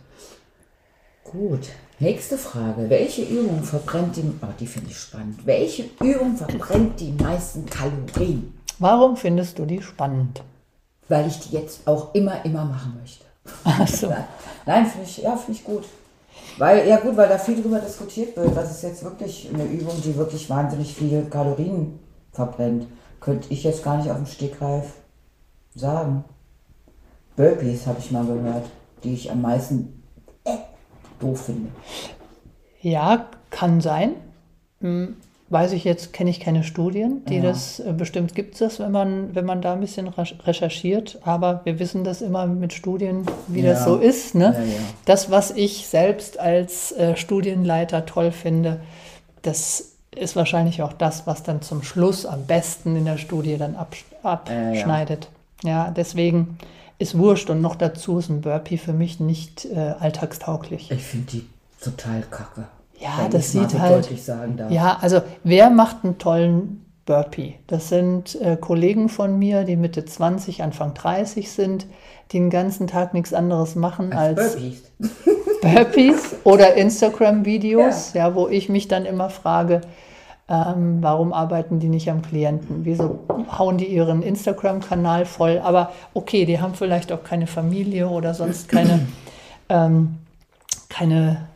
Gut. 1.24 1.70
Nächste 2.00 2.38
Frage. 2.38 2.90
Welche 2.90 3.24
Übung 3.24 3.64
verbrennt 3.64 4.16
die... 4.18 4.24
Oh, 4.42 4.48
die 4.60 4.68
finde 4.68 4.90
ich 4.92 4.98
spannend. 4.98 5.46
Welche 5.46 5.84
Übung 6.02 6.36
verbrennt 6.36 7.00
die 7.00 7.12
meisten 7.12 7.66
Kalorien? 7.68 8.54
Warum 8.80 9.16
findest 9.16 9.58
du 9.60 9.66
die 9.66 9.82
spannend? 9.82 10.44
Weil 11.08 11.28
ich 11.28 11.40
die 11.40 11.56
jetzt 11.56 11.88
auch 11.88 12.14
immer, 12.14 12.44
immer 12.44 12.66
machen 12.66 12.98
möchte. 13.00 13.24
Ach 13.64 13.88
so. 13.88 14.14
Nein, 14.66 14.86
finde 14.88 15.06
ich, 15.06 15.18
ja, 15.20 15.38
finde 15.38 15.60
ich 15.60 15.64
gut. 15.64 15.86
Weil, 16.58 16.88
ja 16.88 16.98
gut, 16.98 17.18
weil 17.18 17.28
da 17.28 17.38
viel 17.38 17.62
drüber 17.62 17.80
diskutiert 17.80 18.36
wird. 18.38 18.56
Was 18.56 18.72
ist 18.72 18.84
jetzt 18.84 19.04
wirklich 19.04 19.50
eine 19.54 19.66
Übung, 19.66 20.02
die 20.04 20.16
wirklich 20.16 20.50
wahnsinnig 20.50 20.94
viele 20.94 21.24
Kalorien 21.24 22.00
verbrennt? 22.32 22.88
Könnte 23.20 23.48
ich 23.52 23.64
jetzt 23.64 23.84
gar 23.84 23.98
nicht 23.98 24.10
auf 24.10 24.18
dem 24.18 24.26
Stegreif 24.26 24.94
sagen. 25.74 26.24
Burpees 27.36 27.86
habe 27.88 28.00
ich 28.00 28.12
mal 28.12 28.26
gehört, 28.26 28.66
die 29.04 29.14
ich 29.14 29.30
am 29.30 29.42
meisten 29.42 30.02
äh, 30.46 30.58
doof 31.20 31.46
finde. 31.46 31.70
Ja, 32.82 33.28
kann 33.50 33.82
sein. 33.82 34.16
Weiß 35.50 35.74
ich 35.74 35.84
jetzt, 35.84 36.12
kenne 36.12 36.32
ich 36.32 36.40
keine 36.40 36.64
Studien, 36.64 37.24
die 37.30 37.36
Ja. 37.36 37.44
das, 37.44 37.80
äh, 37.80 37.94
bestimmt 37.94 38.34
gibt 38.34 38.54
es 38.54 38.60
das, 38.60 38.80
wenn 38.80 38.92
man, 38.92 39.36
wenn 39.36 39.46
man 39.46 39.62
da 39.62 39.74
ein 39.74 39.80
bisschen 39.80 40.10
recherch- 40.10 40.46
recherchiert, 40.48 41.20
aber 41.24 41.62
wir 41.66 41.78
wissen 41.78 42.04
das 42.04 42.24
immer 42.24 42.48
mit 42.48 42.74
Studien, 42.74 43.26
wie 43.48 43.62
das 43.62 43.80
Ja. 43.82 43.86
so 43.86 43.98
ist. 43.98 44.34
Ne? 44.34 44.56
Ja. 44.58 44.74
Das, 45.06 45.30
was 45.30 45.52
ich 45.52 45.86
selbst 45.86 46.40
als 46.40 46.92
äh, 46.94 47.16
Studienleiter 47.16 48.08
toll 48.08 48.32
finde, 48.32 48.80
das 49.44 49.92
ist 50.16 50.36
wahrscheinlich 50.36 50.82
auch 50.82 50.94
das, 50.94 51.28
was 51.28 51.44
dann 51.44 51.62
zum 51.62 51.84
Schluss 51.84 52.26
am 52.26 52.46
besten 52.48 52.96
in 52.96 53.06
der 53.06 53.18
Studie 53.18 53.58
dann 53.58 53.76
absch 53.76 54.04
abschneidet. 54.24 55.30
ja. 55.64 55.92
deswegen 55.96 56.58
ist 56.98 57.16
Wurscht 57.18 57.50
und 57.52 57.62
noch 57.62 57.76
dazu 57.76 58.18
ist 58.18 58.30
ein 58.30 58.42
Burpee 58.42 58.78
für 58.78 58.94
mich 58.94 59.20
nicht 59.20 59.66
äh, 59.66 59.94
alltagstauglich. 60.00 60.90
Ich 60.90 61.04
finde 61.04 61.26
die 61.34 61.46
total 61.82 62.22
kacke. 62.32 62.64
Ja, 63.00 63.28
das 63.30 63.52
sieht 63.52 63.78
halt- 63.78 64.06
deutlich 64.06 64.24
sagen 64.24 64.58
darf. 64.58 64.72
Ja, 64.72 64.98
also 65.02 65.22
wer 65.44 65.70
macht 65.70 66.04
einen 66.04 66.18
tollen 66.18 66.86
Burpee? 67.06 67.56
Das 67.68 67.90
sind 67.90 68.40
äh, 68.42 68.58
Kollegen 68.58 69.10
von 69.10 69.38
mir, 69.38 69.64
die 69.64 69.76
Mitte 69.76 70.06
20, 70.06 70.64
Anfang 70.64 70.94
30 70.94 71.52
sind, 71.52 71.86
die 72.32 72.38
den 72.40 72.50
ganzen 72.50 72.88
Tag 72.88 73.14
nichts 73.14 73.34
anderes 73.34 73.76
machen 73.76 74.14
als, 74.14 74.40
Als 74.40 74.56
Burpees. 74.56 74.84
Burpees 75.62 76.36
oder 76.44 76.76
Instagram-Videos, 76.76 78.14
ja. 78.14 78.36
wo 78.36 78.48
ich 78.48 78.70
mich 78.70 78.88
dann 78.88 79.06
immer 79.06 79.30
frage, 79.30 79.82
ähm, 80.48 80.98
warum 81.02 81.34
arbeiten 81.34 81.80
die 81.80 81.90
nicht 81.90 82.10
am 82.10 82.22
Klienten? 82.22 82.86
Wieso 82.86 83.20
hauen 83.58 83.78
die 83.78 83.86
ihren 83.86 84.22
Instagram-Kanal 84.22 85.26
voll? 85.26 85.60
Aber 85.64 85.92
okay, 86.14 86.46
die 86.46 86.60
haben 86.60 86.76
vielleicht 86.76 87.12
auch 87.12 87.24
keine 87.24 87.48
Familie 87.48 88.08
oder 88.08 88.36
sonst 88.36 88.70
keine, 88.70 89.08
ähm, 89.70 90.18
keine 90.88 91.48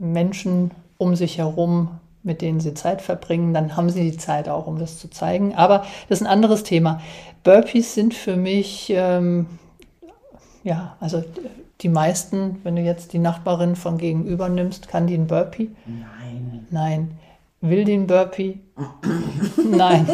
Menschen 0.00 0.72
um 0.98 1.14
sich 1.14 1.38
herum, 1.38 2.00
mit 2.22 2.42
denen 2.42 2.60
sie 2.60 2.74
Zeit 2.74 3.00
verbringen, 3.00 3.54
dann 3.54 3.76
haben 3.76 3.88
sie 3.88 4.10
die 4.10 4.16
Zeit 4.16 4.48
auch, 4.48 4.66
um 4.66 4.78
das 4.78 4.98
zu 4.98 5.08
zeigen. 5.08 5.54
Aber 5.54 5.84
das 6.08 6.20
ist 6.20 6.26
ein 6.26 6.32
anderes 6.32 6.64
Thema. 6.64 7.00
Burpees 7.44 7.94
sind 7.94 8.12
für 8.12 8.36
mich, 8.36 8.92
ähm, 8.94 9.46
ja, 10.64 10.96
also 11.00 11.22
die 11.80 11.88
meisten, 11.88 12.60
wenn 12.62 12.76
du 12.76 12.82
jetzt 12.82 13.12
die 13.12 13.18
Nachbarin 13.18 13.76
von 13.76 13.96
gegenüber 13.96 14.48
nimmst, 14.48 14.88
kann 14.88 15.06
die 15.06 15.14
einen 15.14 15.26
Burpee? 15.26 15.70
Nein. 15.86 16.66
Nein. 16.70 17.10
Will 17.62 17.84
die 17.84 17.94
einen 17.94 18.06
Burpee? 18.06 18.58
Nein. 19.70 20.06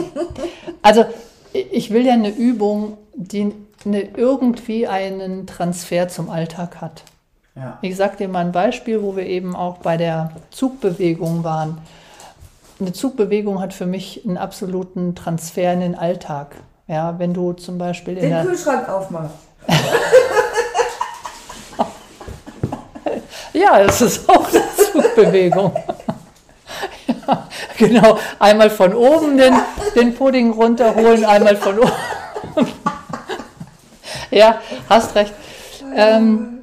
Also 0.83 1.05
ich 1.53 1.91
will 1.91 2.07
ja 2.07 2.13
eine 2.13 2.31
Übung, 2.31 2.99
die 3.15 3.53
eine, 3.85 4.03
irgendwie 4.03 4.87
einen 4.87 5.47
Transfer 5.47 6.09
zum 6.09 6.31
Alltag 6.31 6.81
hat. 6.81 7.03
Ja. 7.57 7.79
Ich 7.81 7.97
sage 7.97 8.19
dir 8.19 8.29
mal 8.29 8.45
ein 8.45 8.53
Beispiel, 8.53 9.03
wo 9.03 9.17
wir 9.17 9.27
eben 9.27 9.57
auch 9.57 9.79
bei 9.79 9.97
der 9.97 10.31
Zugbewegung 10.51 11.43
waren. 11.43 11.79
Eine 12.79 12.93
Zugbewegung 12.93 13.63
hat 13.63 13.73
für 13.73 13.87
mich 13.87 14.21
einen 14.27 14.37
absoluten 14.37 15.15
Transfer 15.15 15.73
in 15.73 15.81
den 15.81 15.95
Alltag. 15.95 16.57
Ja, 16.87 17.19
wenn 17.19 17.33
du 17.33 17.55
zum 17.55 17.79
Beispiel 17.79 18.19
in 18.19 18.31
Den 18.31 18.47
Kühlschrank 18.47 18.87
aufmachen. 18.89 19.31
ja, 23.55 23.81
es 23.81 24.03
ist 24.03 24.29
auch 24.29 24.47
eine 24.49 24.63
Zugbewegung. 24.93 25.75
ja, 27.27 27.49
genau, 27.79 28.19
einmal 28.39 28.69
von 28.69 28.95
oben 28.95 29.39
den, 29.39 29.55
den 29.97 30.15
Pudding 30.15 30.53
runterholen, 30.53 31.25
einmal 31.25 31.57
von 31.57 31.79
oben. 31.79 31.91
ja, 34.31 34.61
hast 34.89 35.15
recht. 35.15 35.33
Ähm, 35.95 36.56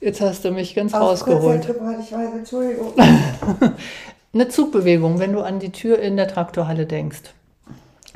jetzt 0.00 0.20
hast 0.20 0.44
du 0.44 0.50
mich 0.50 0.74
ganz 0.74 0.94
rausgeholt. 0.94 1.66
gebracht, 1.66 1.96
ich 2.00 2.12
weiß, 2.12 2.30
Entschuldigung. 2.36 2.92
Eine 4.32 4.48
Zugbewegung, 4.48 5.18
wenn 5.18 5.32
du 5.32 5.40
an 5.40 5.58
die 5.58 5.70
Tür 5.72 5.98
in 5.98 6.16
der 6.16 6.28
Traktorhalle 6.28 6.86
denkst. 6.86 7.22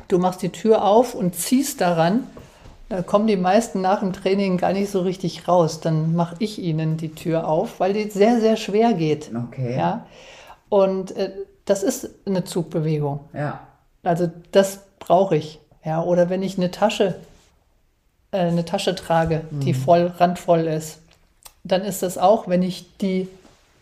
Du 0.07 0.17
machst 0.17 0.41
die 0.41 0.49
Tür 0.49 0.85
auf 0.85 1.13
und 1.15 1.35
ziehst 1.35 1.81
daran, 1.81 2.23
da 2.89 3.01
kommen 3.01 3.27
die 3.27 3.35
meisten 3.37 3.81
nach 3.81 3.99
dem 3.99 4.13
Training 4.13 4.57
gar 4.57 4.71
nicht 4.71 4.91
so 4.91 5.01
richtig 5.01 5.47
raus. 5.47 5.81
Dann 5.81 6.15
mache 6.15 6.35
ich 6.39 6.59
ihnen 6.59 6.97
die 6.97 7.09
Tür 7.13 7.47
auf, 7.47 7.79
weil 7.79 7.93
die 7.93 8.09
sehr, 8.09 8.39
sehr 8.39 8.55
schwer 8.55 8.93
geht. 8.93 9.31
Okay. 9.49 9.75
Ja? 9.75 10.05
Und 10.69 11.15
äh, 11.17 11.31
das 11.65 11.81
ist 11.83 12.09
eine 12.25 12.43
Zugbewegung. 12.43 13.21
Ja. 13.33 13.61
Also 14.03 14.29
das 14.51 14.79
brauche 14.99 15.35
ich. 15.35 15.59
Ja, 15.83 16.01
oder 16.03 16.29
wenn 16.29 16.43
ich 16.43 16.57
eine 16.57 16.69
Tasche, 16.71 17.15
äh, 18.31 18.37
eine 18.37 18.65
Tasche 18.65 18.93
trage, 18.95 19.41
die 19.49 19.73
Mhm. 19.73 19.77
voll, 19.77 20.13
randvoll 20.17 20.61
ist, 20.61 20.99
dann 21.65 21.81
ist 21.81 22.03
das 22.03 22.17
auch, 22.17 22.47
wenn 22.47 22.61
ich 22.61 22.97
die 22.97 23.27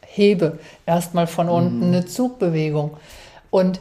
hebe, 0.05 0.59
erstmal 0.85 1.27
von 1.27 1.49
unten 1.49 1.77
Mhm. 1.79 1.83
eine 1.93 2.05
Zugbewegung. 2.05 2.91
Und 3.49 3.79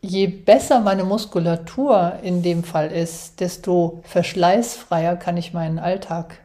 je 0.00 0.26
besser 0.26 0.80
meine 0.80 1.04
Muskulatur 1.04 2.14
in 2.22 2.42
dem 2.42 2.62
Fall 2.62 2.92
ist, 2.92 3.40
desto 3.40 4.00
verschleißfreier 4.04 5.16
kann 5.16 5.36
ich 5.36 5.52
meinen 5.52 5.78
Alltag 5.78 6.38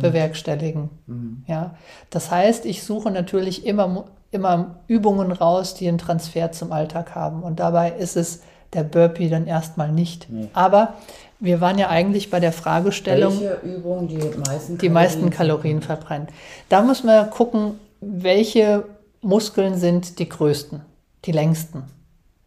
bewerkstelligen. 0.00 0.90
Mhm. 1.06 1.44
Ja, 1.46 1.74
das 2.10 2.30
heißt, 2.30 2.66
ich 2.66 2.84
suche 2.84 3.10
natürlich 3.10 3.66
immer, 3.66 4.04
immer 4.30 4.76
Übungen 4.86 5.32
raus, 5.32 5.74
die 5.74 5.88
einen 5.88 5.98
Transfer 5.98 6.52
zum 6.52 6.72
Alltag 6.72 7.14
haben. 7.14 7.42
Und 7.42 7.58
dabei 7.60 7.90
ist 7.90 8.16
es 8.16 8.42
der 8.72 8.84
Burpee 8.84 9.28
dann 9.28 9.46
erstmal 9.46 9.90
nicht. 9.90 10.28
Nee. 10.30 10.48
Aber 10.52 10.94
wir 11.38 11.60
waren 11.60 11.78
ja 11.78 11.88
eigentlich 11.88 12.30
bei 12.30 12.40
der 12.40 12.52
Fragestellung, 12.52 13.40
Welche 13.40 13.60
Übung 13.66 14.08
die 14.08 14.16
meisten 14.16 14.78
die 14.78 14.88
meisten 14.88 15.30
Kalorien 15.30 15.82
verbrennen. 15.82 16.28
Da 16.68 16.82
muss 16.82 17.04
man 17.04 17.28
gucken, 17.30 17.78
welche 18.00 18.84
Muskeln 19.22 19.76
sind 19.78 20.18
die 20.18 20.28
größten, 20.28 20.80
die 21.24 21.32
längsten. 21.32 21.84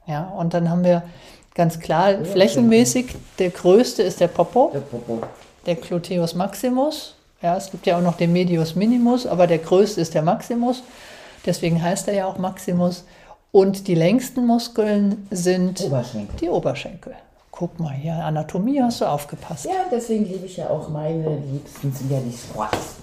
Ja, 0.08 0.30
und 0.30 0.54
dann 0.54 0.70
haben 0.70 0.84
wir 0.84 1.04
ganz 1.54 1.80
klar, 1.80 2.26
flächenmäßig, 2.26 3.16
der 3.38 3.50
größte 3.52 4.02
ist 4.02 4.20
der 4.20 4.28
Popo 4.28 4.72
Der 4.74 4.80
Popo. 4.80 5.22
der 5.66 5.76
Gluteus 5.76 6.34
maximus. 6.34 7.16
Ja, 7.42 7.56
es 7.58 7.70
gibt 7.72 7.86
ja 7.86 7.98
auch 7.98 8.02
noch 8.02 8.18
den 8.18 8.34
Medius 8.34 8.76
minimus, 8.76 9.26
aber 9.26 9.46
der 9.48 9.60
größte 9.60 10.02
ist 10.02 10.14
der 10.14 10.22
Maximus. 10.24 10.84
Deswegen 11.46 11.82
heißt 11.82 12.08
er 12.08 12.14
ja 12.14 12.26
auch 12.26 12.38
Maximus. 12.38 13.06
Und 13.52 13.88
die 13.88 13.96
längsten 13.96 14.46
Muskeln 14.46 15.28
sind 15.32 15.82
Oberschenkel. 15.82 16.36
die 16.42 16.50
Oberschenkel. 16.50 17.14
Guck 17.52 17.80
mal 17.80 17.94
hier, 17.94 18.14
Anatomie 18.14 18.82
hast 18.82 19.02
du 19.02 19.06
aufgepasst. 19.06 19.66
Ja, 19.66 19.86
deswegen 19.92 20.26
liebe 20.26 20.46
ich 20.46 20.58
ja 20.58 20.70
auch 20.70 20.90
meine 20.90 21.38
Liebsten, 21.52 21.92
sind 21.92 22.12
ja 22.12 22.20
die 22.20 22.32
Squats. 22.36 22.96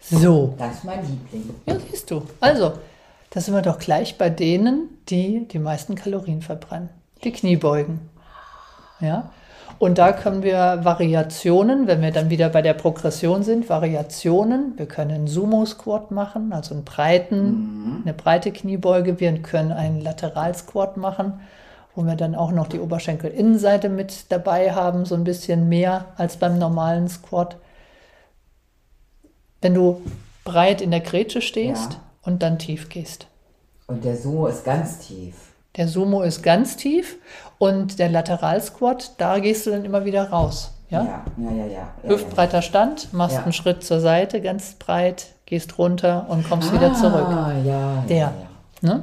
So, 0.00 0.54
Das 0.58 0.76
ist 0.76 0.84
mein 0.84 1.00
Liebling. 1.06 1.54
ja, 1.66 1.74
siehst 1.90 2.10
du. 2.10 2.22
Also, 2.40 2.72
da 3.30 3.40
sind 3.40 3.54
wir 3.54 3.62
doch 3.62 3.78
gleich 3.78 4.18
bei 4.18 4.30
denen, 4.30 4.88
die 5.08 5.46
die 5.48 5.58
meisten 5.58 5.94
Kalorien 5.94 6.42
verbrennen. 6.42 6.90
Die 7.24 7.32
Kniebeugen. 7.32 8.00
Ja. 9.00 9.30
Und 9.78 9.98
da 9.98 10.12
können 10.12 10.42
wir 10.44 10.80
Variationen, 10.84 11.86
wenn 11.88 12.02
wir 12.02 12.12
dann 12.12 12.30
wieder 12.30 12.48
bei 12.50 12.62
der 12.62 12.74
Progression 12.74 13.42
sind, 13.42 13.68
Variationen. 13.68 14.74
Wir 14.78 14.86
können 14.86 15.10
einen 15.10 15.26
Sumo-Squat 15.26 16.12
machen, 16.12 16.52
also 16.52 16.74
einen 16.74 16.84
breiten, 16.84 18.02
eine 18.04 18.14
breite 18.14 18.52
Kniebeuge. 18.52 19.18
Wir 19.18 19.32
können 19.42 19.72
einen 19.72 20.00
Lateral-Squat 20.00 20.96
machen, 20.98 21.40
wo 21.94 22.04
wir 22.04 22.16
dann 22.16 22.34
auch 22.34 22.52
noch 22.52 22.68
die 22.68 22.80
Oberschenkelinnenseite 22.80 23.88
mit 23.88 24.30
dabei 24.30 24.72
haben, 24.72 25.04
so 25.04 25.14
ein 25.14 25.24
bisschen 25.24 25.68
mehr 25.68 26.06
als 26.16 26.36
beim 26.36 26.58
normalen 26.58 27.08
Squat. 27.08 27.56
Wenn 29.60 29.74
du 29.74 30.02
breit 30.44 30.80
in 30.80 30.90
der 30.90 31.00
Grätsche 31.00 31.40
stehst 31.42 31.92
Ja. 31.92 32.00
und 32.22 32.42
dann 32.42 32.58
tief 32.58 32.88
gehst. 32.88 33.26
Und 33.86 34.04
der 34.04 34.16
Sumo 34.16 34.46
ist 34.46 34.64
ganz 34.64 34.98
tief. 34.98 35.34
Der 35.76 35.88
Sumo 35.88 36.22
ist 36.22 36.42
ganz 36.42 36.76
tief 36.76 37.16
und 37.58 37.98
der 37.98 38.08
Lateral-Squat, 38.10 39.12
da 39.18 39.38
gehst 39.38 39.66
du 39.66 39.70
dann 39.70 39.84
immer 39.84 40.04
wieder 40.04 40.30
raus. 40.30 40.72
Ja? 40.90 41.24
ja, 41.38 41.50
ja, 41.50 41.50
ja. 41.50 41.66
ja, 42.02 42.08
Hüftbreiter 42.10 42.60
Stand, 42.60 43.12
machst 43.14 43.38
einen 43.38 43.54
Schritt 43.54 43.82
zur 43.82 44.00
Seite, 44.00 44.42
ganz 44.42 44.74
breit, 44.74 45.28
gehst 45.46 45.78
runter 45.78 46.26
und 46.28 46.46
kommst 46.48 46.72
wieder 46.72 46.92
zurück. 46.92 47.26
Ah, 47.28 47.52
ja, 47.64 48.04
Der. 48.08 48.32
Ne? 48.82 49.02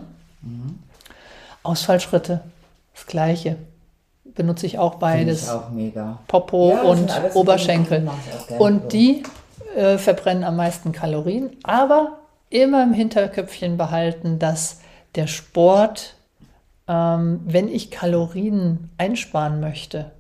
Ausfallschritte, 1.64 2.42
das 3.00 3.08
gleiche. 3.08 3.58
Benutze 4.24 4.66
ich 4.66 4.78
auch 4.78 4.96
beides. 4.96 5.44
ich 5.44 5.50
auch 5.50 5.70
mega. 5.70 6.20
Popo 6.28 6.70
Ja, 6.70 6.82
und 6.84 7.12
Oberschenkel. 7.34 8.10
Und 8.58 8.94
die 8.94 9.24
äh, 9.76 9.98
verbrennen 9.98 10.44
am 10.44 10.56
meisten 10.56 10.92
Kalorien, 10.92 11.58
aber 11.64 12.20
immer 12.50 12.84
im 12.84 12.94
Hinterköpfchen 12.94 13.78
behalten, 13.78 14.40
dass 14.40 14.82
der 15.16 15.28
Sport, 15.28 16.16
ähm, 16.88 17.42
wenn 17.46 17.68
ich 17.68 17.92
Kalorien 17.92 18.90
einsparen 18.98 19.60
möchte, 19.60 20.12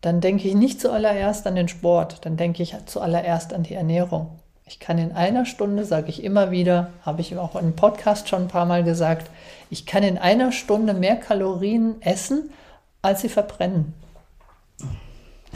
dann 0.00 0.20
denke 0.20 0.48
ich 0.48 0.54
nicht 0.54 0.80
zuallererst 0.80 1.46
an 1.46 1.54
den 1.54 1.68
Sport, 1.68 2.24
dann 2.26 2.36
denke 2.36 2.62
ich 2.62 2.76
zuallererst 2.86 3.54
an 3.54 3.62
die 3.62 3.74
Ernährung. 3.74 4.38
Ich 4.66 4.80
kann 4.80 4.96
in 4.96 5.12
einer 5.12 5.44
Stunde, 5.44 5.84
sage 5.84 6.08
ich 6.08 6.24
immer 6.24 6.50
wieder, 6.50 6.90
habe 7.04 7.20
ich 7.20 7.36
auch 7.36 7.54
im 7.54 7.76
Podcast 7.76 8.28
schon 8.28 8.42
ein 8.42 8.48
paar 8.48 8.64
Mal 8.64 8.82
gesagt, 8.82 9.30
ich 9.68 9.84
kann 9.84 10.02
in 10.02 10.16
einer 10.16 10.52
Stunde 10.52 10.94
mehr 10.94 11.16
Kalorien 11.16 12.00
essen, 12.00 12.50
als 13.02 13.20
sie 13.20 13.28
verbrennen. 13.28 13.92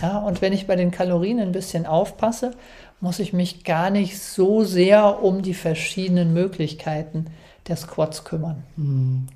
Ja, 0.03 0.19
und 0.19 0.43
wenn 0.43 0.53
ich 0.53 0.67
bei 0.67 0.77
den 0.77 0.91
Kalorien 0.91 1.41
ein 1.41 1.53
bisschen 1.53 1.87
aufpasse, 1.87 2.53
muss 3.01 3.19
ich 3.19 3.33
mich 3.33 3.65
gar 3.65 3.91
nicht 3.91 4.21
so 4.21 4.63
sehr 4.65 5.23
um 5.23 5.43
die 5.43 5.55
verschiedenen 5.55 6.35
Möglichkeiten 6.35 7.27
der 7.67 7.77
Squats 7.77 8.25
kümmern. 8.25 8.63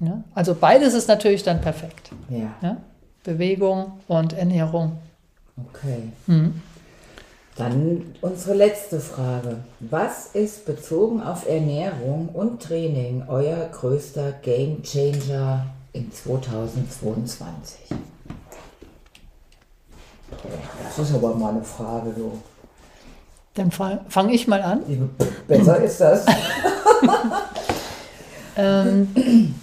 Ja, 0.00 0.22
also 0.34 0.54
beides 0.54 0.94
ist 0.94 1.08
natürlich 1.08 1.42
dann 1.42 1.60
perfekt. 1.60 2.12
Ja? 2.28 2.76
Bewegung 3.24 4.00
und 4.08 4.32
Ernährung. 4.32 4.98
okay. 5.56 6.12
Mhm. 6.26 6.60
Dann 7.56 8.14
unsere 8.22 8.54
letzte 8.54 8.98
Frage. 8.98 9.58
Was 9.80 10.28
ist 10.34 10.64
bezogen 10.64 11.22
auf 11.22 11.46
Ernährung 11.46 12.30
und 12.32 12.62
Training 12.62 13.24
euer 13.28 13.68
größter 13.68 14.32
Game 14.42 14.82
Changer 14.82 15.66
in 15.92 16.10
2022? 16.10 17.78
Das 20.84 20.98
ist 20.98 21.14
aber 21.14 21.34
mal 21.34 21.50
eine 21.50 21.62
Frage, 21.62 22.10
du. 22.16 22.38
Dann 23.54 23.70
fange 23.70 24.32
ich 24.32 24.48
mal 24.48 24.62
an. 24.62 25.10
Besser 25.46 25.82
ist 25.82 26.00
das. 26.00 26.24
Ähm, 28.56 29.54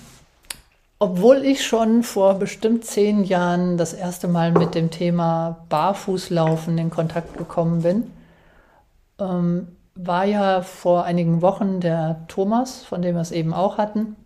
obwohl 0.99 1.45
ich 1.45 1.65
schon 1.65 2.03
vor 2.03 2.35
bestimmt 2.35 2.83
zehn 2.83 3.23
Jahren 3.23 3.77
das 3.77 3.93
erste 3.93 4.27
Mal 4.27 4.51
mit 4.51 4.75
dem 4.75 4.91
Thema 4.91 5.65
Barfußlaufen 5.69 6.77
in 6.77 6.89
Kontakt 6.89 7.37
gekommen 7.37 7.81
bin, 7.83 8.11
ähm, 9.17 9.69
war 9.95 10.25
ja 10.25 10.61
vor 10.61 11.05
einigen 11.05 11.41
Wochen 11.41 11.79
der 11.79 12.25
Thomas, 12.27 12.83
von 12.83 13.01
dem 13.01 13.15
wir 13.15 13.21
es 13.21 13.31
eben 13.31 13.53
auch 13.53 13.77
hatten, 13.77 14.17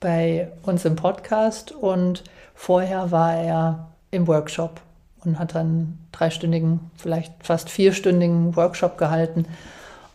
bei 0.00 0.50
uns 0.62 0.84
im 0.84 0.96
Podcast 0.96 1.70
und 1.72 2.24
vorher 2.54 3.12
war 3.12 3.34
er 3.34 3.88
im 4.10 4.26
Workshop 4.26 4.80
und 5.24 5.38
hat 5.38 5.54
dann 5.54 5.66
einen 5.66 6.08
dreistündigen, 6.10 6.90
vielleicht 6.96 7.32
fast 7.40 7.70
vierstündigen 7.70 8.56
Workshop 8.56 8.98
gehalten. 8.98 9.46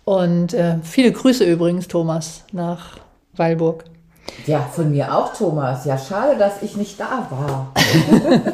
Und 0.04 0.54
äh, 0.54 0.78
viele 0.84 1.12
Grüße 1.12 1.46
übrigens, 1.46 1.88
Thomas, 1.88 2.44
nach 2.52 2.98
Weilburg. 3.34 3.86
Ja, 4.46 4.62
von 4.62 4.92
mir 4.92 5.16
auch, 5.16 5.34
Thomas. 5.34 5.86
Ja, 5.86 5.98
schade, 5.98 6.38
dass 6.38 6.62
ich 6.62 6.78
nicht 6.78 7.00
da 7.00 7.28
war. 7.30 7.74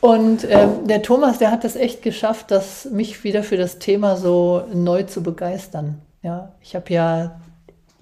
Und 0.00 0.46
ähm, 0.48 0.86
der 0.86 1.02
Thomas, 1.02 1.38
der 1.38 1.50
hat 1.50 1.64
es 1.64 1.74
echt 1.74 2.02
geschafft, 2.02 2.50
das, 2.50 2.84
mich 2.84 3.24
wieder 3.24 3.42
für 3.42 3.56
das 3.56 3.78
Thema 3.78 4.16
so 4.16 4.64
neu 4.72 5.04
zu 5.04 5.22
begeistern. 5.22 6.00
Ja, 6.22 6.52
ich 6.60 6.76
habe 6.76 6.92
ja 6.92 7.40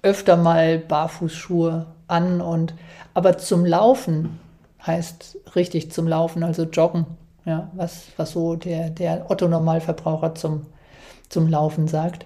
öfter 0.01 0.37
mal 0.37 0.77
Barfußschuhe 0.77 1.87
an 2.07 2.41
und 2.41 2.73
aber 3.13 3.37
zum 3.37 3.65
Laufen 3.65 4.39
heißt 4.85 5.37
richtig 5.55 5.91
zum 5.91 6.07
Laufen, 6.07 6.43
also 6.43 6.63
joggen, 6.63 7.05
ja, 7.45 7.69
was, 7.73 8.07
was 8.17 8.31
so 8.31 8.55
der, 8.55 8.89
der 8.89 9.31
Otto-Normalverbraucher 9.31 10.35
zum, 10.35 10.67
zum 11.29 11.47
Laufen 11.47 11.87
sagt. 11.87 12.25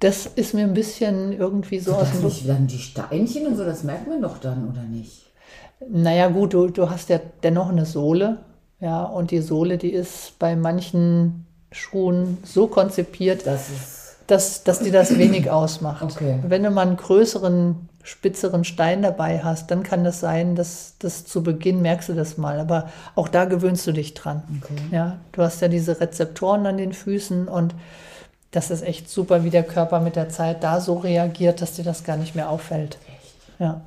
Das 0.00 0.26
ist 0.26 0.54
mir 0.54 0.64
ein 0.64 0.74
bisschen 0.74 1.32
irgendwie 1.32 1.78
so 1.78 1.94
aus 1.94 2.00
Das 2.00 2.12
dem 2.12 2.24
nicht 2.24 2.48
dann 2.48 2.66
die 2.66 2.78
Steinchen 2.78 3.46
und 3.46 3.56
so, 3.56 3.64
das 3.64 3.82
merkt 3.82 4.08
man 4.08 4.20
doch 4.20 4.38
dann, 4.38 4.68
oder 4.68 4.82
nicht? 4.82 5.26
Naja, 5.88 6.28
gut, 6.28 6.54
du, 6.54 6.68
du 6.68 6.90
hast 6.90 7.08
ja 7.08 7.20
dennoch 7.42 7.68
eine 7.68 7.86
Sohle. 7.86 8.38
Ja, 8.80 9.04
und 9.04 9.30
die 9.30 9.40
Sohle, 9.40 9.78
die 9.78 9.92
ist 9.92 10.38
bei 10.38 10.54
manchen 10.54 11.46
Schuhen 11.72 12.38
so 12.44 12.66
konzipiert, 12.66 13.46
Das 13.46 13.70
dass, 14.26 14.64
dass 14.64 14.80
die 14.80 14.90
das 14.90 15.18
wenig 15.18 15.50
ausmacht. 15.50 16.02
Okay. 16.02 16.40
Wenn 16.46 16.62
du 16.62 16.70
mal 16.70 16.86
einen 16.86 16.96
größeren, 16.96 17.88
spitzeren 18.02 18.64
Stein 18.64 19.02
dabei 19.02 19.40
hast, 19.42 19.70
dann 19.70 19.82
kann 19.82 20.04
das 20.04 20.20
sein, 20.20 20.56
dass 20.56 20.94
das 20.98 21.24
zu 21.24 21.42
Beginn 21.42 21.82
merkst 21.82 22.08
du 22.08 22.14
das 22.14 22.36
mal. 22.36 22.60
Aber 22.60 22.90
auch 23.14 23.28
da 23.28 23.44
gewöhnst 23.44 23.86
du 23.86 23.92
dich 23.92 24.14
dran. 24.14 24.42
Okay. 24.62 24.80
Ja, 24.90 25.18
du 25.32 25.42
hast 25.42 25.60
ja 25.60 25.68
diese 25.68 26.00
Rezeptoren 26.00 26.66
an 26.66 26.76
den 26.76 26.92
Füßen 26.92 27.48
und 27.48 27.74
das 28.50 28.70
ist 28.70 28.82
echt 28.82 29.10
super, 29.10 29.44
wie 29.44 29.50
der 29.50 29.64
Körper 29.64 30.00
mit 30.00 30.16
der 30.16 30.28
Zeit 30.28 30.62
da 30.62 30.80
so 30.80 30.94
reagiert, 30.94 31.60
dass 31.60 31.74
dir 31.74 31.84
das 31.84 32.04
gar 32.04 32.16
nicht 32.16 32.34
mehr 32.34 32.50
auffällt. 32.50 32.98
Ja. 33.58 33.82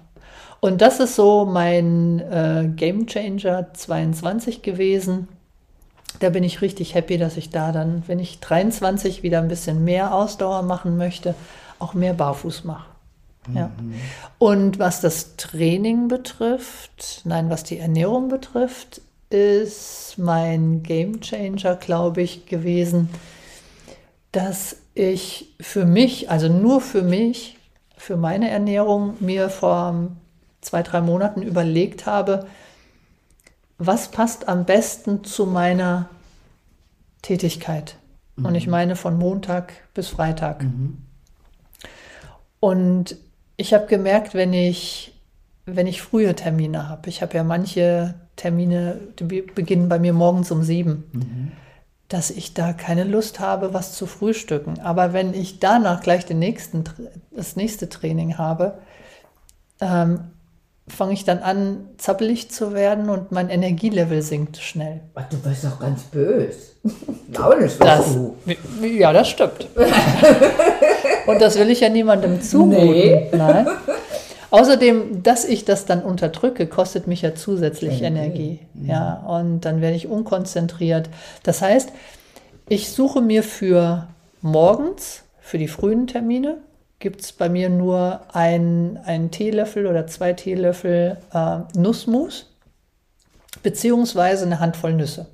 Und 0.60 0.82
das 0.82 1.00
ist 1.00 1.16
so 1.16 1.46
mein 1.46 2.20
äh, 2.20 2.70
Game 2.76 3.08
Changer 3.08 3.74
22 3.74 4.62
gewesen. 4.62 5.28
Da 6.20 6.30
bin 6.30 6.44
ich 6.44 6.62
richtig 6.62 6.96
happy, 6.96 7.18
dass 7.18 7.38
ich 7.38 7.50
da 7.50 7.72
dann, 7.72 8.04
wenn 8.08 8.20
ich 8.20 8.40
23 8.40 9.24
wieder 9.24 9.40
ein 9.40 9.48
bisschen 9.48 9.84
mehr 9.86 10.14
Ausdauer 10.14 10.64
machen 10.64 10.98
möchte, 10.98 11.34
auch 11.78 11.94
mehr 11.94 12.14
barfuß 12.14 12.66
mache. 12.66 12.90
Ja. 13.54 13.72
Und 14.38 14.80
was 14.80 15.02
das 15.02 15.38
Training 15.38 16.08
betrifft, 16.08 17.22
nein, 17.24 17.50
was 17.50 17.64
die 17.64 17.80
Ernährung 17.80 18.28
betrifft, 18.28 19.02
ist 19.30 20.16
mein 20.18 20.84
Game 20.84 21.22
Changer, 21.22 21.76
glaube 21.76 22.22
ich, 22.22 22.48
gewesen, 22.48 23.10
dass 24.32 24.78
ich 24.94 25.56
für 25.60 25.86
mich, 25.86 26.30
also 26.30 26.48
nur 26.48 26.82
für 26.82 27.02
mich, 27.02 27.58
für 27.98 28.18
meine 28.18 28.50
Ernährung 28.50 29.16
mir 29.20 29.50
vor 29.50 30.10
zwei, 30.62 30.84
drei 30.84 31.02
Monaten 31.02 31.42
überlegt 31.42 32.06
habe, 32.06 32.46
was 33.78 34.12
passt 34.12 34.48
am 34.48 34.66
besten 34.66 35.24
zu 35.24 35.46
meiner 35.46 36.10
Tätigkeit. 37.22 37.96
Mhm. 38.36 38.46
Und 38.46 38.56
ich 38.56 38.66
mhm. 38.66 38.72
meine 38.72 38.96
von 38.96 39.18
Montag 39.18 39.74
bis 39.94 40.10
Freitag. 40.10 40.64
Mhm. 40.64 40.98
Und 42.60 43.18
ich 43.58 43.74
habe 43.74 43.88
gemerkt, 43.88 44.34
wenn 44.34 44.54
ich, 44.54 45.14
wenn 45.66 45.88
ich 45.88 46.02
frühe 46.02 46.36
Termine 46.36 46.90
habe, 46.90 47.10
ich 47.10 47.22
habe 47.22 47.36
ja 47.36 47.44
manche 47.44 48.16
Termine, 48.36 49.00
die 49.20 49.42
beginnen 49.42 49.90
bei 49.90 50.00
mir 50.00 50.14
morgens 50.14 50.52
um 50.52 50.64
sieben, 50.64 51.06
mhm. 51.12 51.52
Dass 52.10 52.32
ich 52.32 52.56
da 52.56 52.74
keine 52.74 53.04
Lust 53.04 53.40
habe, 53.40 53.74
was 53.74 53.94
zu 53.94 54.08
frühstücken. 54.08 54.80
Aber 54.80 55.14
wenn 55.14 55.34
ich 55.34 55.60
danach 55.60 56.02
gleich 56.02 56.26
den 56.26 56.40
nächsten, 56.40 56.84
das 57.32 57.56
nächste 57.56 57.88
Training 57.88 58.38
habe, 58.38 58.80
ähm, 59.80 60.32
fange 60.88 61.14
ich 61.14 61.24
dann 61.24 61.40
an, 61.40 61.88
zappelig 61.98 62.50
zu 62.50 62.74
werden 62.74 63.10
und 63.10 63.32
mein 63.32 63.50
Energielevel 63.50 64.24
sinkt 64.24 64.58
schnell. 64.58 65.02
Ach, 65.14 65.30
du 65.30 65.38
bist 65.38 65.64
doch 65.64 65.80
ganz 65.80 66.02
böse. 66.04 66.58
Launisch 67.32 67.78
das, 67.78 68.06
du. 68.14 68.36
Ja, 68.82 69.14
das 69.14 69.30
stimmt. 69.30 69.68
und 71.28 71.42
das 71.42 71.60
will 71.60 71.70
ich 71.70 71.82
ja 71.82 71.90
niemandem 71.90 72.42
zumuten. 72.42 72.90
Nee. 72.90 73.30
Nein. 73.32 73.68
Außerdem, 74.52 75.22
dass 75.22 75.46
ich 75.46 75.66
das 75.66 75.86
dann 75.86 76.02
unterdrücke, 76.02 76.68
kostet 76.68 77.08
mich 77.08 77.22
ja 77.22 77.36
zusätzlich 77.36 78.02
Energie. 78.02 78.60
Energie. 78.76 78.90
Ja, 78.92 79.14
und 79.28 79.62
dann 79.62 79.82
werde 79.82 79.96
ich 79.96 80.08
unkonzentriert. 80.08 81.10
Das 81.44 81.62
heißt, 81.62 81.92
ich 82.68 82.92
suche 82.92 83.22
mir 83.22 83.44
für 83.44 84.08
morgens, 84.42 85.24
für 85.40 85.58
die 85.58 85.68
frühen 85.68 86.08
Termine, 86.08 86.58
gibt 87.00 87.22
es 87.22 87.32
bei 87.32 87.50
mir 87.50 87.70
nur 87.70 88.22
einen 88.34 89.32
Teelöffel 89.32 89.88
oder 89.88 90.08
zwei 90.08 90.34
Teelöffel 90.34 91.18
äh, 91.34 91.60
Nussmus 91.78 92.48
beziehungsweise 93.64 94.46
eine 94.46 94.60
Handvoll 94.60 94.94
Nüsse. 94.94 95.28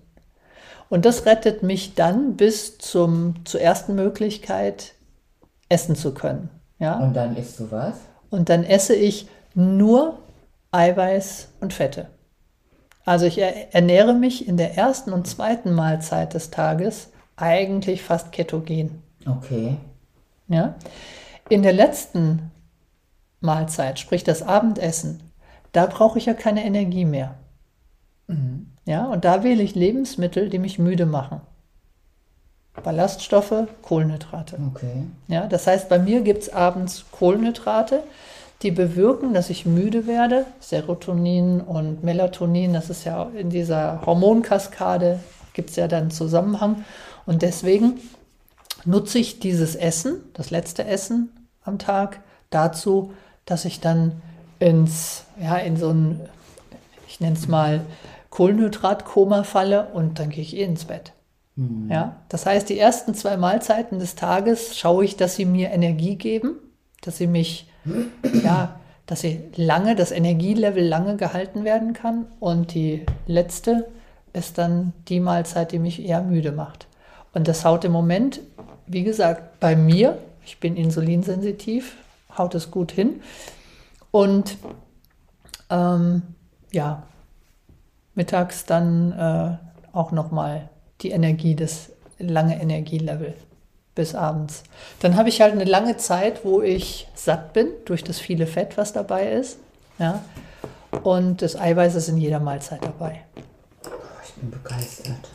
Und 0.89 1.05
das 1.05 1.25
rettet 1.25 1.63
mich 1.63 1.95
dann 1.95 2.35
bis 2.35 2.77
zum, 2.77 3.45
zur 3.45 3.61
ersten 3.61 3.95
Möglichkeit, 3.95 4.93
essen 5.67 5.95
zu 5.95 6.13
können. 6.13 6.49
Ja? 6.79 6.99
Und 6.99 7.13
dann 7.15 7.35
isst 7.35 7.59
du 7.59 7.71
was? 7.71 7.95
Und 8.29 8.49
dann 8.49 8.63
esse 8.63 8.95
ich 8.95 9.27
nur 9.53 10.19
Eiweiß 10.71 11.49
und 11.61 11.73
Fette. 11.73 12.07
Also 13.05 13.25
ich 13.25 13.37
ernähre 13.37 14.13
mich 14.13 14.47
in 14.47 14.57
der 14.57 14.75
ersten 14.77 15.13
und 15.13 15.27
zweiten 15.27 15.73
Mahlzeit 15.73 16.33
des 16.33 16.49
Tages 16.49 17.11
eigentlich 17.35 18.01
fast 18.01 18.31
ketogen. 18.31 19.03
Okay. 19.25 19.77
Ja. 20.47 20.75
In 21.49 21.61
der 21.61 21.73
letzten 21.73 22.51
Mahlzeit, 23.41 23.99
sprich 23.99 24.23
das 24.23 24.41
Abendessen, 24.41 25.21
da 25.71 25.85
brauche 25.85 26.17
ich 26.17 26.25
ja 26.25 26.33
keine 26.33 26.65
Energie 26.65 27.05
mehr. 27.05 27.35
Mhm. 28.27 28.71
Ja, 28.85 29.05
und 29.05 29.25
da 29.25 29.43
wähle 29.43 29.63
ich 29.63 29.75
Lebensmittel, 29.75 30.49
die 30.49 30.59
mich 30.59 30.79
müde 30.79 31.05
machen. 31.05 31.41
Ballaststoffe, 32.83 33.67
Kohlenhydrate. 33.81 34.57
Okay. 34.73 35.03
Ja, 35.27 35.47
das 35.47 35.67
heißt, 35.67 35.89
bei 35.89 35.99
mir 35.99 36.21
gibt 36.21 36.43
es 36.43 36.53
abends 36.53 37.05
Kohlenhydrate, 37.11 38.03
die 38.61 38.71
bewirken, 38.71 39.33
dass 39.33 39.49
ich 39.49 39.65
müde 39.65 40.07
werde. 40.07 40.45
Serotonin 40.59 41.61
und 41.61 42.03
Melatonin, 42.03 42.73
das 42.73 42.89
ist 42.89 43.03
ja 43.05 43.29
in 43.37 43.49
dieser 43.49 44.05
Hormonkaskade, 44.05 45.19
gibt 45.53 45.71
es 45.71 45.75
ja 45.75 45.87
dann 45.87 46.11
Zusammenhang. 46.11 46.85
Und 47.25 47.41
deswegen 47.41 47.99
nutze 48.85 49.19
ich 49.19 49.39
dieses 49.39 49.75
Essen, 49.75 50.21
das 50.33 50.51
letzte 50.51 50.85
Essen 50.85 51.29
am 51.63 51.79
Tag, 51.79 52.19
dazu, 52.49 53.13
dass 53.45 53.65
ich 53.65 53.79
dann 53.79 54.21
ins, 54.59 55.23
ja, 55.41 55.57
in 55.57 55.77
so 55.77 55.89
ein, 55.89 56.21
ich 57.07 57.19
nenne 57.19 57.35
es 57.35 57.47
mal, 57.47 57.81
Kohlenhydratkoma 58.29 59.43
falle 59.43 59.87
und 59.93 60.19
dann 60.19 60.29
gehe 60.29 60.43
ich 60.43 60.55
eh 60.55 60.63
ins 60.63 60.85
Bett. 60.85 61.13
Mhm. 61.55 61.89
Ja, 61.89 62.17
das 62.29 62.45
heißt, 62.45 62.69
die 62.69 62.79
ersten 62.79 63.13
zwei 63.13 63.37
Mahlzeiten 63.37 63.99
des 63.99 64.15
Tages 64.15 64.77
schaue 64.77 65.05
ich, 65.05 65.15
dass 65.17 65.35
sie 65.35 65.45
mir 65.45 65.71
Energie 65.71 66.15
geben, 66.15 66.55
dass 67.01 67.17
sie 67.17 67.27
mich, 67.27 67.69
ja, 68.43 68.79
dass 69.05 69.21
sie 69.21 69.41
lange, 69.55 69.95
das 69.95 70.11
Energielevel 70.11 70.85
lange 70.85 71.15
gehalten 71.15 71.63
werden 71.63 71.93
kann. 71.93 72.25
Und 72.39 72.73
die 72.73 73.05
letzte 73.27 73.87
ist 74.33 74.57
dann 74.57 74.93
die 75.07 75.19
Mahlzeit, 75.19 75.71
die 75.71 75.79
mich 75.79 76.03
eher 76.03 76.21
müde 76.21 76.51
macht. 76.51 76.87
Und 77.33 77.47
das 77.47 77.63
haut 77.65 77.85
im 77.85 77.91
Moment 77.91 78.41
wie 78.87 79.03
gesagt, 79.03 79.59
bei 79.59 79.75
mir, 79.75 80.19
ich 80.45 80.59
bin 80.59 80.75
insulinsensitiv, 80.75 81.97
haut 82.37 82.55
es 82.55 82.71
gut 82.71 82.91
hin. 82.91 83.21
Und 84.11 84.57
ähm, 85.69 86.21
ja, 86.71 87.03
mittags 88.13 88.65
dann 88.65 89.11
äh, 89.11 89.57
auch 89.95 90.11
nochmal 90.11 90.69
die 91.01 91.11
Energie, 91.11 91.55
das 91.55 91.91
lange 92.17 92.59
Energielevel 92.61 93.33
bis 93.95 94.13
abends. 94.13 94.63
Dann 94.99 95.15
habe 95.15 95.29
ich 95.29 95.41
halt 95.41 95.53
eine 95.53 95.63
lange 95.63 95.97
Zeit, 95.97 96.43
wo 96.43 96.61
ich 96.61 97.07
satt 97.15 97.53
bin 97.53 97.69
durch 97.85 98.03
das 98.03 98.19
viele 98.19 98.45
Fett, 98.45 98.77
was 98.77 98.93
dabei 98.93 99.31
ist. 99.31 99.57
Ja? 99.97 100.21
Und 101.03 101.41
das 101.41 101.55
Eiweiß 101.55 101.95
ist 101.95 102.09
in 102.09 102.17
jeder 102.17 102.39
Mahlzeit 102.39 102.83
dabei. 102.83 103.21
Ich 104.25 104.33
bin 104.33 104.51
begeistert. 104.51 105.29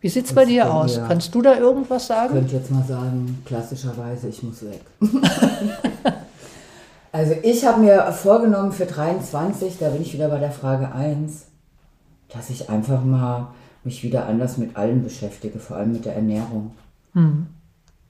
Wie 0.00 0.08
sieht 0.08 0.26
es 0.26 0.32
bei 0.32 0.46
dir 0.46 0.72
aus? 0.72 0.96
Mir, 0.96 1.06
Kannst 1.06 1.34
du 1.34 1.42
da 1.42 1.56
irgendwas 1.56 2.06
sagen? 2.06 2.34
Ich 2.34 2.40
könnte 2.40 2.56
jetzt 2.56 2.70
mal 2.70 2.84
sagen, 2.84 3.42
klassischerweise, 3.44 4.28
ich 4.28 4.42
muss 4.42 4.62
weg. 4.62 4.80
also 7.12 7.34
ich 7.42 7.64
habe 7.66 7.80
mir 7.80 8.10
vorgenommen 8.12 8.72
für 8.72 8.86
23, 8.86 9.76
da 9.78 9.90
bin 9.90 10.02
ich 10.02 10.14
wieder 10.14 10.28
bei 10.28 10.38
der 10.38 10.52
Frage 10.52 10.92
1, 10.92 11.44
dass 12.30 12.48
ich 12.48 12.70
einfach 12.70 13.04
mal 13.04 13.48
mich 13.84 14.02
wieder 14.02 14.26
anders 14.26 14.58
mit 14.58 14.76
allem 14.76 15.02
beschäftige, 15.02 15.58
vor 15.58 15.76
allem 15.76 15.92
mit 15.92 16.04
der 16.04 16.14
Ernährung. 16.14 16.72
Hm. 17.14 17.46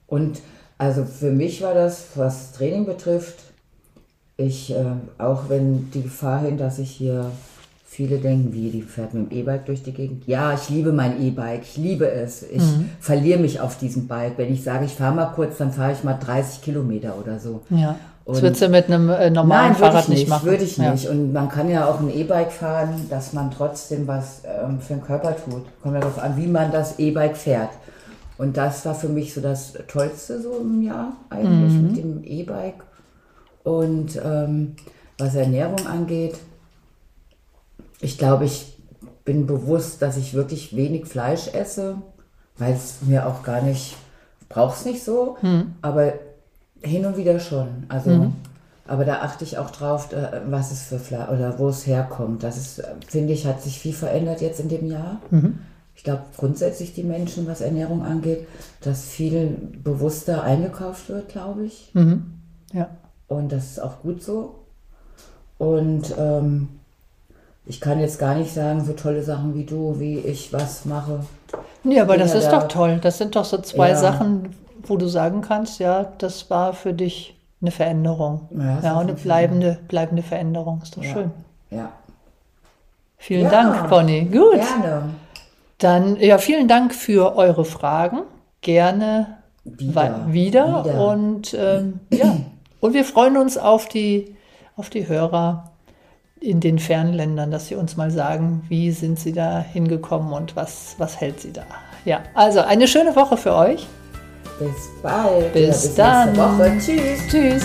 Und 0.07 0.41
also 0.77 1.05
für 1.05 1.31
mich 1.31 1.61
war 1.61 1.73
das, 1.73 2.09
was 2.15 2.51
Training 2.53 2.85
betrifft, 2.85 3.39
ich, 4.37 4.71
äh, 4.71 4.85
auch 5.17 5.49
wenn 5.49 5.91
die 5.91 6.03
Gefahr 6.03 6.41
hin, 6.41 6.57
dass 6.57 6.79
ich 6.79 6.89
hier 6.89 7.31
Viele 7.93 8.19
denken, 8.19 8.53
wie, 8.53 8.69
die 8.69 8.83
fährt 8.83 9.13
mit 9.13 9.29
dem 9.29 9.37
E-Bike 9.37 9.65
durch 9.65 9.83
die 9.83 9.91
Gegend. 9.91 10.25
Ja, 10.25 10.53
ich 10.53 10.69
liebe 10.69 10.93
mein 10.93 11.21
E-Bike, 11.21 11.63
ich 11.63 11.75
liebe 11.75 12.09
es. 12.09 12.41
Ich 12.41 12.63
mhm. 12.63 12.89
verliere 13.01 13.37
mich 13.37 13.59
auf 13.59 13.77
diesem 13.77 14.07
Bike. 14.07 14.37
Wenn 14.37 14.53
ich 14.53 14.63
sage, 14.63 14.85
ich 14.85 14.93
fahre 14.93 15.13
mal 15.13 15.25
kurz, 15.25 15.57
dann 15.57 15.73
fahre 15.73 15.91
ich 15.91 16.01
mal 16.01 16.13
30 16.13 16.61
Kilometer 16.61 17.17
oder 17.19 17.37
so. 17.37 17.63
Ja. 17.69 17.97
Das 18.31 18.41
würdest 18.41 18.61
du 18.61 18.69
mit 18.69 18.85
einem 18.85 19.09
äh, 19.09 19.29
normalen 19.29 19.71
nein, 19.71 19.75
Fahrrad 19.75 20.09
nicht, 20.09 20.19
nicht 20.19 20.29
machen. 20.29 20.45
Würde 20.45 20.63
ich 20.63 20.77
nicht. 20.77 21.03
Ja. 21.03 21.11
Und 21.11 21.33
man 21.33 21.49
kann 21.49 21.69
ja 21.69 21.87
auch 21.87 21.99
ein 21.99 22.09
E-Bike 22.09 22.51
fahren, 22.51 23.07
dass 23.09 23.33
man 23.33 23.51
trotzdem 23.51 24.07
was 24.07 24.41
ähm, 24.45 24.79
für 24.79 24.93
den 24.93 25.03
Körper 25.03 25.35
tut. 25.35 25.65
Kommt 25.81 25.95
ja 25.95 26.01
darauf 26.01 26.19
an, 26.19 26.37
wie 26.37 26.47
man 26.47 26.71
das 26.71 26.99
E-Bike 26.99 27.37
fährt. 27.37 27.69
Und 28.37 28.57
das 28.57 28.85
war 28.85 28.95
für 28.95 29.09
mich 29.09 29.33
so 29.33 29.41
das 29.41 29.73
Tollste 29.87 30.41
so 30.41 30.57
im 30.59 30.81
Jahr 30.81 31.13
eigentlich 31.29 31.73
mhm. 31.73 31.87
mit 31.87 31.97
dem 31.97 32.23
E-Bike. 32.23 32.83
Und 33.63 34.19
ähm, 34.23 34.75
was 35.17 35.35
Ernährung 35.35 35.85
angeht, 35.85 36.35
ich 37.99 38.17
glaube, 38.17 38.45
ich 38.45 38.77
bin 39.23 39.45
bewusst, 39.45 40.01
dass 40.01 40.17
ich 40.17 40.33
wirklich 40.33 40.75
wenig 40.75 41.05
Fleisch 41.05 41.47
esse, 41.53 41.97
weil 42.57 42.73
es 42.73 42.97
mir 43.01 43.27
auch 43.27 43.43
gar 43.43 43.61
nicht, 43.61 43.95
brauche 44.49 44.75
es 44.75 44.85
nicht 44.85 45.03
so, 45.03 45.37
hm. 45.41 45.75
aber 45.81 46.13
hin 46.81 47.05
und 47.05 47.17
wieder 47.17 47.39
schon. 47.39 47.83
Also, 47.89 48.09
mhm. 48.09 48.33
aber 48.87 49.05
da 49.05 49.21
achte 49.21 49.43
ich 49.43 49.57
auch 49.57 49.69
drauf, 49.69 50.11
äh, 50.13 50.41
was 50.47 50.71
es 50.71 50.83
für 50.83 50.99
Fleisch 50.99 51.29
oder 51.29 51.59
wo 51.59 51.69
es 51.69 51.85
herkommt. 51.85 52.43
Das 52.43 52.57
ist, 52.57 52.83
finde 53.07 53.33
ich, 53.33 53.45
hat 53.45 53.61
sich 53.61 53.79
viel 53.79 53.93
verändert 53.93 54.41
jetzt 54.41 54.59
in 54.59 54.69
dem 54.69 54.87
Jahr. 54.87 55.21
Mhm. 55.29 55.59
Ich 55.95 56.03
glaube 56.03 56.23
grundsätzlich 56.37 56.93
die 56.93 57.03
Menschen, 57.03 57.47
was 57.47 57.61
Ernährung 57.61 58.03
angeht, 58.03 58.47
dass 58.81 59.05
viel 59.05 59.57
bewusster 59.83 60.43
eingekauft 60.43 61.09
wird, 61.09 61.29
glaube 61.29 61.65
ich. 61.65 61.91
Mhm. 61.93 62.39
Ja. 62.73 62.89
Und 63.27 63.51
das 63.51 63.71
ist 63.71 63.81
auch 63.81 64.01
gut 64.01 64.23
so. 64.23 64.55
Und 65.57 66.13
ähm, 66.17 66.69
ich 67.65 67.79
kann 67.79 67.99
jetzt 67.99 68.17
gar 68.17 68.35
nicht 68.35 68.53
sagen, 68.53 68.83
so 68.83 68.93
tolle 68.93 69.23
Sachen 69.23 69.53
wie 69.53 69.63
du, 69.63 69.99
wie 69.99 70.17
ich 70.17 70.51
was 70.51 70.85
mache. 70.85 71.19
Nee, 71.83 71.99
aber 71.99 72.17
das 72.17 72.33
ist 72.33 72.47
da, 72.47 72.59
doch 72.59 72.67
toll. 72.67 72.99
Das 73.01 73.17
sind 73.17 73.35
doch 73.35 73.45
so 73.45 73.59
zwei 73.59 73.89
ja. 73.89 73.95
Sachen, 73.95 74.49
wo 74.83 74.97
du 74.97 75.07
sagen 75.07 75.41
kannst, 75.41 75.79
ja, 75.79 76.11
das 76.17 76.49
war 76.49 76.73
für 76.73 76.93
dich 76.93 77.35
eine 77.61 77.71
Veränderung. 77.71 78.47
Ja, 78.57 78.79
ja 78.81 78.99
eine 78.99 79.13
bleibende, 79.13 79.79
bleibende 79.87 80.23
Veränderung. 80.23 80.81
Ist 80.81 80.97
doch 80.97 81.03
ja. 81.03 81.13
schön. 81.13 81.31
Ja. 81.69 81.91
Vielen 83.17 83.43
ja. 83.43 83.49
Dank, 83.49 83.89
Conny. 83.89 84.25
Gut. 84.25 84.53
Gerne. 84.53 85.09
Dann, 85.77 86.15
ja, 86.17 86.37
vielen 86.37 86.67
Dank 86.67 86.93
für 86.93 87.35
eure 87.35 87.65
Fragen. 87.65 88.21
Gerne 88.61 89.37
wieder. 89.63 90.25
wieder. 90.27 90.85
wieder. 90.85 91.07
Und 91.07 91.55
ähm, 91.59 91.99
ja, 92.11 92.37
und 92.79 92.93
wir 92.93 93.05
freuen 93.05 93.37
uns 93.37 93.57
auf 93.57 93.87
die, 93.87 94.35
auf 94.75 94.89
die 94.89 95.07
Hörer 95.07 95.71
in 96.39 96.59
den 96.59 96.79
Fernländern, 96.79 97.51
dass 97.51 97.67
sie 97.67 97.75
uns 97.75 97.95
mal 97.95 98.09
sagen, 98.09 98.63
wie 98.67 98.91
sind 98.91 99.19
sie 99.19 99.31
da 99.31 99.59
hingekommen 99.59 100.33
und 100.33 100.55
was, 100.55 100.95
was 100.97 101.21
hält 101.21 101.39
sie 101.39 101.53
da. 101.53 101.63
Ja, 102.03 102.21
also 102.33 102.61
eine 102.61 102.87
schöne 102.87 103.15
Woche 103.15 103.37
für 103.37 103.53
euch. 103.53 103.87
Bis 104.61 104.89
bald. 105.01 105.53
Bis, 105.53 105.61
ja, 105.61 105.71
bis 105.71 105.95
dann. 105.95 106.33
Nächste 106.33 106.59
Woche. 106.59 106.71
Tschüss. 106.79 107.27
Tschüss. 107.27 107.63